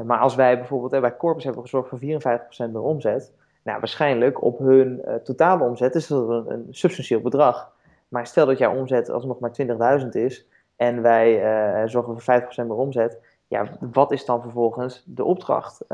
maar 0.05 0.19
als 0.19 0.35
wij 0.35 0.59
bijvoorbeeld, 0.59 1.01
bij 1.01 1.17
Corpus 1.17 1.45
hebben 1.45 1.63
gezorgd 1.63 1.89
voor 1.89 1.99
54% 1.99 2.73
meer 2.73 2.83
omzet, 2.83 3.33
nou, 3.63 3.79
waarschijnlijk 3.79 4.43
op 4.43 4.59
hun 4.59 5.05
totale 5.25 5.65
omzet 5.65 5.95
is 5.95 6.07
dat 6.07 6.47
een, 6.47 6.67
substantieel 6.71 7.21
bedrag. 7.21 7.73
Maar 8.09 8.27
stel 8.27 8.47
dat 8.47 8.59
jouw 8.59 8.77
omzet 8.77 9.11
alsnog 9.11 9.39
maar 9.39 10.01
20.000 10.01 10.09
is 10.09 10.47
en 10.77 11.03
wij 11.03 11.89
zorgen 11.89 12.21
voor 12.21 12.41
50% 12.43 12.67
meer 12.67 12.77
omzet, 12.77 13.19
ja, 13.47 13.69
wat 13.93 14.13
is 14.13 14.25
dan 14.25 14.43
vervolgens 14.43 15.03
de 15.07 15.25
opdracht 15.25 15.85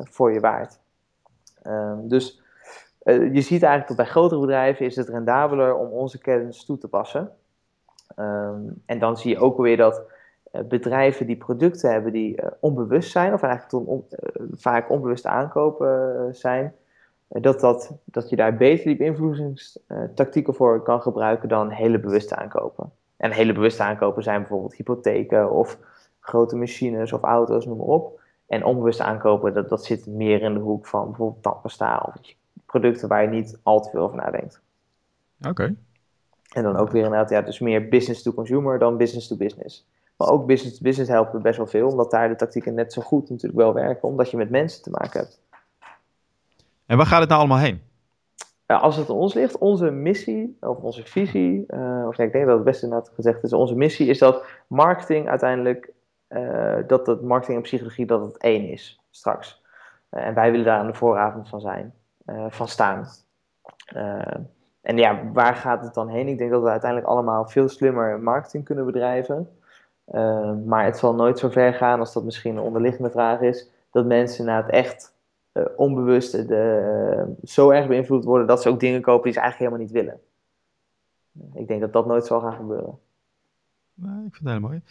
voor 0.00 0.32
je 0.32 0.40
waard? 0.40 0.78
Um, 1.66 2.08
dus 2.08 2.42
je 3.04 3.40
ziet 3.40 3.62
eigenlijk 3.62 3.88
dat 3.88 3.96
bij 3.96 4.06
grotere 4.06 4.40
bedrijven 4.40 4.86
is 4.86 4.96
het 4.96 5.08
rendabeler 5.08 5.74
om 5.74 5.88
onze 5.88 6.18
kennis 6.18 6.64
toe 6.64 6.78
te 6.78 6.88
passen. 6.88 7.30
Um, 8.16 8.82
en 8.86 8.98
dan 8.98 9.16
zie 9.16 9.30
je 9.30 9.38
ook 9.38 9.56
weer 9.56 9.76
dat 9.76 10.02
bedrijven 10.68 11.26
die 11.26 11.36
producten 11.36 11.90
hebben 11.90 12.12
die 12.12 12.38
onbewust 12.60 13.10
zijn, 13.10 13.32
of 13.32 13.42
eigenlijk 13.42 14.02
vaak 14.52 14.90
onbewust 14.90 15.26
aankopen 15.26 16.28
zijn, 16.34 16.74
dat, 17.28 17.60
dat, 17.60 17.92
dat 18.04 18.28
je 18.28 18.36
daar 18.36 18.56
beter 18.56 18.86
die 18.86 18.96
beïnvloedingstactieken 18.96 20.54
voor 20.54 20.82
kan 20.82 21.02
gebruiken 21.02 21.48
dan 21.48 21.70
hele 21.70 22.00
bewuste 22.00 22.36
aankopen. 22.36 22.90
En 23.16 23.30
hele 23.30 23.52
bewuste 23.52 23.82
aankopen 23.82 24.22
zijn 24.22 24.40
bijvoorbeeld 24.40 24.74
hypotheken 24.74 25.50
of 25.50 25.78
grote 26.20 26.56
machines 26.56 27.12
of 27.12 27.22
auto's, 27.22 27.66
noem 27.66 27.76
maar 27.76 27.86
op. 27.86 28.20
En 28.46 28.64
onbewuste 28.64 29.02
aankopen, 29.02 29.54
dat, 29.54 29.68
dat 29.68 29.84
zit 29.84 30.06
meer 30.06 30.42
in 30.42 30.54
de 30.54 30.60
hoek 30.60 30.86
van 30.86 31.06
bijvoorbeeld 31.06 31.42
tandpasta 31.42 32.02
of 32.06 32.20
producten 32.72 33.08
waar 33.08 33.22
je 33.22 33.28
niet 33.28 33.58
al 33.62 33.80
te 33.80 33.90
veel 33.90 34.00
over 34.00 34.16
nadenkt. 34.16 34.60
Oké. 35.48 35.74
En 36.52 36.62
dan 36.62 36.76
ook 36.76 36.90
weer 36.90 37.04
inderdaad, 37.04 37.30
ja, 37.30 37.42
dus 37.42 37.58
meer 37.58 37.88
business 37.88 38.22
to 38.22 38.32
consumer 38.32 38.78
dan 38.78 38.96
business 38.96 39.28
to 39.28 39.36
business. 39.36 39.86
Maar 40.16 40.28
ook 40.28 40.46
business 40.46 40.76
to 40.76 40.82
business 40.82 41.10
helpen 41.10 41.42
best 41.42 41.56
wel 41.56 41.66
veel, 41.66 41.88
omdat 41.88 42.10
daar 42.10 42.28
de 42.28 42.36
tactieken 42.36 42.74
net 42.74 42.92
zo 42.92 43.02
goed 43.02 43.30
natuurlijk 43.30 43.60
wel 43.62 43.74
werken, 43.74 44.08
omdat 44.08 44.30
je 44.30 44.36
met 44.36 44.50
mensen 44.50 44.82
te 44.82 44.90
maken 44.90 45.20
hebt. 45.20 45.40
En 46.86 46.96
waar 46.96 47.06
gaat 47.06 47.20
het 47.20 47.28
nou 47.28 47.40
allemaal 47.40 47.58
heen? 47.58 47.80
als 48.80 48.96
het 48.96 49.10
aan 49.10 49.16
ons 49.16 49.34
ligt, 49.34 49.58
onze 49.58 49.90
missie, 49.90 50.56
of 50.60 50.78
onze 50.78 51.04
visie, 51.04 51.64
uh, 51.68 52.04
of 52.06 52.18
ik 52.18 52.32
denk 52.32 52.46
dat 52.46 52.54
het 52.54 52.64
beste 52.64 52.84
inderdaad 52.84 53.12
gezegd 53.14 53.42
is, 53.42 53.52
onze 53.52 53.74
missie 53.74 54.06
is 54.06 54.18
dat 54.18 54.44
marketing 54.66 55.28
uiteindelijk, 55.28 55.92
uh, 56.28 56.76
dat 56.86 57.06
het 57.06 57.22
marketing 57.22 57.56
en 57.56 57.62
psychologie, 57.62 58.06
dat 58.06 58.22
het 58.24 58.36
één 58.36 58.68
is 58.68 59.00
straks. 59.10 59.62
Uh, 60.10 60.26
en 60.26 60.34
wij 60.34 60.50
willen 60.50 60.66
daar 60.66 60.78
aan 60.78 60.86
de 60.86 60.94
vooravond 60.94 61.48
van 61.48 61.60
zijn, 61.60 61.94
van 62.48 62.68
staan. 62.68 63.08
en 64.80 64.96
ja, 64.96 65.30
waar 65.32 65.56
gaat 65.56 65.82
het 65.82 65.94
dan 65.94 66.08
heen? 66.08 66.28
Ik 66.28 66.38
denk 66.38 66.50
dat 66.50 66.62
we 66.62 66.68
uiteindelijk 66.68 67.10
allemaal 67.10 67.48
veel 67.48 67.68
slimmer 67.68 68.20
marketing 68.20 68.64
kunnen 68.64 68.84
bedrijven. 68.84 69.48
maar 70.66 70.84
het 70.84 70.98
zal 70.98 71.14
nooit 71.14 71.38
zo 71.38 71.48
ver 71.48 71.74
gaan 71.74 71.98
als 71.98 72.12
dat 72.12 72.24
misschien 72.24 72.56
een 72.56 72.62
onderliggende 72.62 73.10
vraag 73.10 73.40
is, 73.40 73.70
dat 73.90 74.06
mensen 74.06 74.44
na 74.44 74.56
het 74.56 74.70
echt 74.70 75.14
onbewust 75.76 76.32
de, 76.32 77.34
zo 77.44 77.70
erg 77.70 77.86
beïnvloed 77.86 78.24
worden 78.24 78.46
dat 78.46 78.62
ze 78.62 78.68
ook 78.68 78.80
dingen 78.80 79.00
kopen 79.00 79.24
die 79.24 79.32
ze 79.32 79.40
eigenlijk 79.40 79.70
helemaal 79.70 79.92
niet 79.92 80.04
willen. 80.04 80.20
Ik 81.54 81.68
denk 81.68 81.80
dat 81.80 81.92
dat 81.92 82.06
nooit 82.06 82.26
zal 82.26 82.40
gaan 82.40 82.56
gebeuren. 82.56 82.98
Nee, 83.94 84.26
ik 84.26 84.34
vind 84.34 84.48
het 84.48 84.48
heel 84.48 84.60
mooi. 84.60 84.82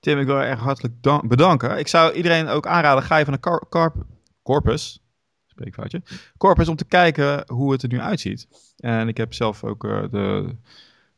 Tim, 0.00 0.18
ik 0.18 0.26
wil 0.26 0.40
je 0.40 0.46
erg 0.46 0.60
hartelijk 0.60 0.94
bedanken. 1.24 1.78
Ik 1.78 1.88
zou 1.88 2.12
iedereen 2.12 2.48
ook 2.48 2.66
aanraden, 2.66 3.02
ga 3.02 3.16
je 3.16 3.24
van 3.24 3.38
de 3.40 3.66
car 3.68 3.92
Corpus, 4.42 5.03
spreekfoutje, 5.54 6.02
Corpus 6.38 6.68
om 6.68 6.76
te 6.76 6.84
kijken 6.84 7.44
hoe 7.46 7.72
het 7.72 7.82
er 7.82 7.88
nu 7.88 8.00
uitziet. 8.00 8.48
En 8.78 9.08
ik 9.08 9.16
heb 9.16 9.34
zelf 9.34 9.64
ook 9.64 9.84
uh, 9.84 10.02
de, 10.10 10.54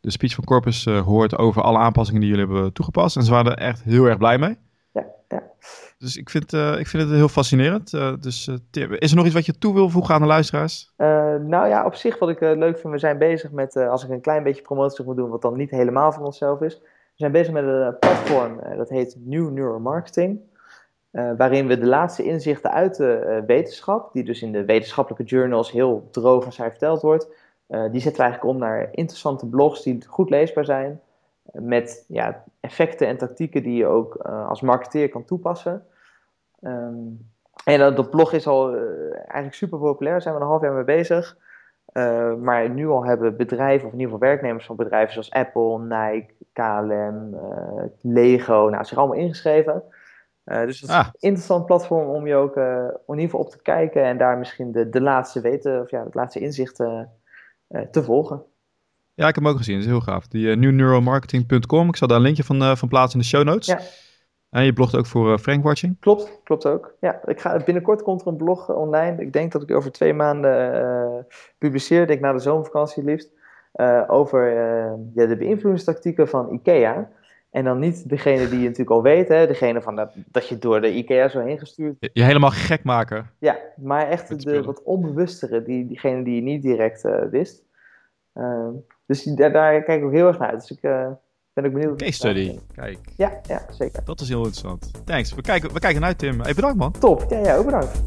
de 0.01 0.11
speech 0.11 0.35
van 0.35 0.45
Corpus 0.45 0.87
uh, 0.87 0.97
gehoord 0.97 1.37
over 1.37 1.63
alle 1.63 1.79
aanpassingen 1.79 2.21
die 2.21 2.31
jullie 2.31 2.47
hebben 2.47 2.73
toegepast. 2.73 3.17
En 3.17 3.23
ze 3.23 3.31
waren 3.31 3.53
er 3.53 3.59
echt 3.59 3.83
heel 3.83 4.05
erg 4.05 4.19
blij 4.19 4.39
mee. 4.39 4.57
Ja, 4.93 5.05
ja. 5.29 5.43
Dus 5.99 6.17
ik 6.17 6.31
vind, 6.31 6.53
uh, 6.53 6.79
ik 6.79 6.87
vind 6.87 7.03
het 7.03 7.13
heel 7.13 7.29
fascinerend. 7.29 7.93
Uh, 7.93 8.13
dus 8.21 8.49
uh, 8.49 8.91
is 8.99 9.11
er 9.11 9.17
nog 9.17 9.25
iets 9.25 9.35
wat 9.35 9.47
je 9.47 9.59
toe 9.59 9.75
wil 9.75 9.91
voegen 9.91 10.15
aan 10.15 10.21
de 10.21 10.27
luisteraars? 10.27 10.93
nou 11.47 11.69
ja, 11.69 11.85
op 11.85 11.95
zich 11.95 12.19
wat 12.19 12.29
ik 12.29 12.41
leuk 12.41 12.79
vind, 12.79 12.93
we 12.93 12.99
zijn 12.99 13.19
bezig 13.19 13.51
met, 13.51 13.77
als 13.77 14.05
ik 14.05 14.11
een 14.11 14.21
klein 14.21 14.43
beetje 14.43 14.63
promotie 14.63 15.05
moet 15.05 15.17
doen, 15.17 15.31
wat 15.31 15.43
dan 15.43 15.57
niet 15.57 15.71
helemaal 15.71 16.13
van 16.13 16.23
onszelf 16.23 16.61
is. 16.61 16.79
We 16.79 17.23
zijn 17.23 17.33
bezig 17.33 17.53
met 17.53 17.65
een 17.65 17.99
platform, 17.99 18.61
dat 18.77 18.89
heet 18.89 19.17
New 19.25 19.51
Neuromarketing. 21.17 21.37
waarin 21.39 21.67
we 21.67 21.79
de 21.79 21.87
laatste 21.87 22.23
inzichten 22.23 22.73
uit 22.73 22.97
de 22.97 23.43
wetenschap, 23.47 24.13
die 24.13 24.25
dus 24.25 24.43
in 24.43 24.53
de 24.53 24.65
wetenschappelijke 24.65 25.25
journals 25.25 25.71
heel 25.71 26.09
droog 26.11 26.45
en 26.45 26.53
saai 26.53 26.71
verteld 26.71 27.03
wordt, 27.03 27.29
die 27.67 28.01
zetten 28.01 28.23
we 28.23 28.29
eigenlijk 28.29 28.45
om 28.45 28.59
naar 28.59 28.89
interessante 28.93 29.47
blogs 29.47 29.83
die 29.83 30.07
goed 30.09 30.31
leesbaar 30.31 30.65
zijn 30.65 31.01
met 31.53 32.05
ja, 32.09 32.45
effecten 32.61 33.07
en 33.07 33.17
tactieken 33.17 33.63
die 33.63 33.77
je 33.77 33.87
ook 33.87 34.17
als 34.49 34.61
marketeer 34.61 35.09
kan 35.09 35.25
toepassen. 35.25 35.87
Um, 36.61 37.31
en 37.65 37.79
dat, 37.79 37.97
dat, 37.97 38.11
blog 38.11 38.33
is 38.33 38.47
al 38.47 38.77
eigenlijk 39.13 39.55
super 39.55 39.79
populair, 39.79 40.13
daar 40.13 40.23
zijn 40.23 40.35
we 40.35 40.41
een 40.41 40.47
half 40.47 40.63
jaar 40.63 40.73
mee 40.73 40.85
bezig. 40.85 41.37
Maar 42.41 42.71
nu 42.71 42.89
al 42.89 43.05
hebben 43.05 43.37
bedrijven, 43.37 43.87
of 43.87 43.93
in 43.93 43.99
ieder 43.99 44.13
geval 44.15 44.29
werknemers 44.29 44.67
van 44.67 44.77
bedrijven 44.77 45.13
zoals 45.13 45.33
Apple, 45.33 45.79
Nike, 45.79 46.35
KLM, 46.53 47.37
Lego, 48.01 48.69
nou, 48.71 48.85
zich 48.85 48.99
allemaal 48.99 49.17
ingeschreven. 49.17 49.83
Dus 50.47 50.81
het 50.81 50.91
is 50.91 50.97
ah. 50.97 51.07
een 51.07 51.13
interessant 51.21 51.67
platform 51.67 52.09
om 52.09 52.27
je 52.27 52.35
ook 52.35 52.57
in 52.57 53.01
ieder 53.07 53.25
geval 53.25 53.41
op 53.41 53.51
te 53.51 53.63
kijken 53.63 54.05
en 54.05 54.19
daar 54.19 54.39
misschien 54.39 54.73
de, 54.73 54.89
de 54.89 55.01
laatste 55.01 55.41
weten, 55.41 55.81
of 55.81 55.91
ja, 55.91 56.05
het 56.05 56.15
laatste 56.15 56.41
inzicht 56.41 56.77
te 57.91 58.03
volgen. 58.03 58.45
Ja, 59.17 59.29
ik 59.29 59.35
heb 59.35 59.45
hem 59.45 59.53
ook 59.53 59.59
gezien. 59.59 59.75
Dat 59.75 59.85
is 59.85 59.91
heel 59.91 60.01
gaaf. 60.01 60.27
Die 60.27 60.47
uh, 60.47 60.57
newneuromarketing.com. 60.57 61.89
Ik 61.89 61.97
zal 61.97 62.09
daar 62.09 62.17
een 62.17 62.23
linkje 62.23 62.45
van, 62.45 62.63
uh, 62.63 62.77
van 62.77 62.89
plaatsen 62.89 63.21
in 63.21 63.25
de 63.25 63.31
show 63.31 63.45
notes. 63.45 63.67
Ja. 63.67 63.79
En 64.51 64.65
je 64.65 64.73
blogt 64.73 64.97
ook 64.97 65.07
voor 65.07 65.33
uh, 65.33 65.39
Frank 65.39 65.65
Watching. 65.65 65.97
Klopt, 66.01 66.41
klopt 66.45 66.67
ook. 66.67 66.95
Ja, 67.01 67.21
ik 67.25 67.41
ga, 67.41 67.57
binnenkort 67.65 68.03
komt 68.03 68.21
er 68.21 68.27
een 68.27 68.37
blog 68.37 68.69
online. 68.69 69.23
Ik 69.23 69.33
denk 69.33 69.53
dat 69.53 69.63
ik 69.63 69.71
over 69.71 69.93
twee 69.93 70.15
maanden 70.15 71.27
publiceer. 71.59 72.07
Denk 72.07 72.21
na 72.21 72.33
de 72.33 72.39
zomervakantie 72.39 73.05
liefst. 73.05 73.31
over 74.07 74.53
ja, 75.15 75.27
de 75.27 75.37
beïnvloedingstactieken 75.37 76.29
van 76.29 76.53
IKEA. 76.53 77.11
En 77.51 77.65
dan 77.65 77.79
niet 77.79 78.09
degene 78.09 78.49
die 78.49 78.59
je 78.59 78.65
natuurlijk 78.65 78.91
al 78.91 79.03
weet, 79.03 79.29
hè, 79.29 79.47
degene 79.47 79.83
van 79.83 79.97
dat, 79.97 80.15
dat 80.31 80.49
je 80.49 80.59
door 80.59 80.81
de 80.81 80.95
IKEA 80.95 81.29
zo 81.29 81.41
heen 81.41 81.59
gestuurd. 81.59 81.97
Je, 82.01 82.11
je 82.13 82.23
helemaal 82.23 82.51
gek 82.51 82.85
maken. 82.85 83.31
Ja, 83.39 83.59
maar 83.77 84.09
echt 84.09 84.45
de 84.45 84.63
wat 84.63 84.83
onbewustere, 84.83 85.63
die, 85.63 85.87
diegene 85.87 86.25
die 86.25 86.35
je 86.35 86.43
niet 86.43 86.63
direct 86.63 87.03
wist. 87.31 87.65
Uh, 88.35 88.69
dus 89.07 89.23
daar, 89.23 89.53
daar, 89.53 89.83
kijk 89.83 89.99
ik 89.99 90.05
ook 90.05 90.13
heel 90.13 90.27
erg 90.27 90.39
naar 90.39 90.51
uit. 90.51 90.61
Dus 90.61 90.71
ik 90.71 90.83
uh, 90.83 91.09
ben 91.53 91.65
ook 91.65 91.73
benieuwd. 91.73 91.99
Case 91.99 92.13
study, 92.13 92.59
kijk. 92.75 92.99
Ja, 93.17 93.41
ja, 93.49 93.67
zeker. 93.71 94.05
Dat 94.05 94.21
is 94.21 94.29
heel 94.29 94.45
interessant. 94.45 95.07
Thanks. 95.07 95.35
We 95.35 95.41
kijken, 95.41 95.73
we 95.73 95.81
kijken 95.81 96.05
uit, 96.05 96.19
Tim. 96.19 96.41
Hey, 96.41 96.55
bedankt, 96.55 96.77
man. 96.77 96.93
Top. 96.93 97.25
Ja, 97.29 97.39
ja, 97.39 97.57
ook 97.57 97.65
bedankt. 97.65 98.03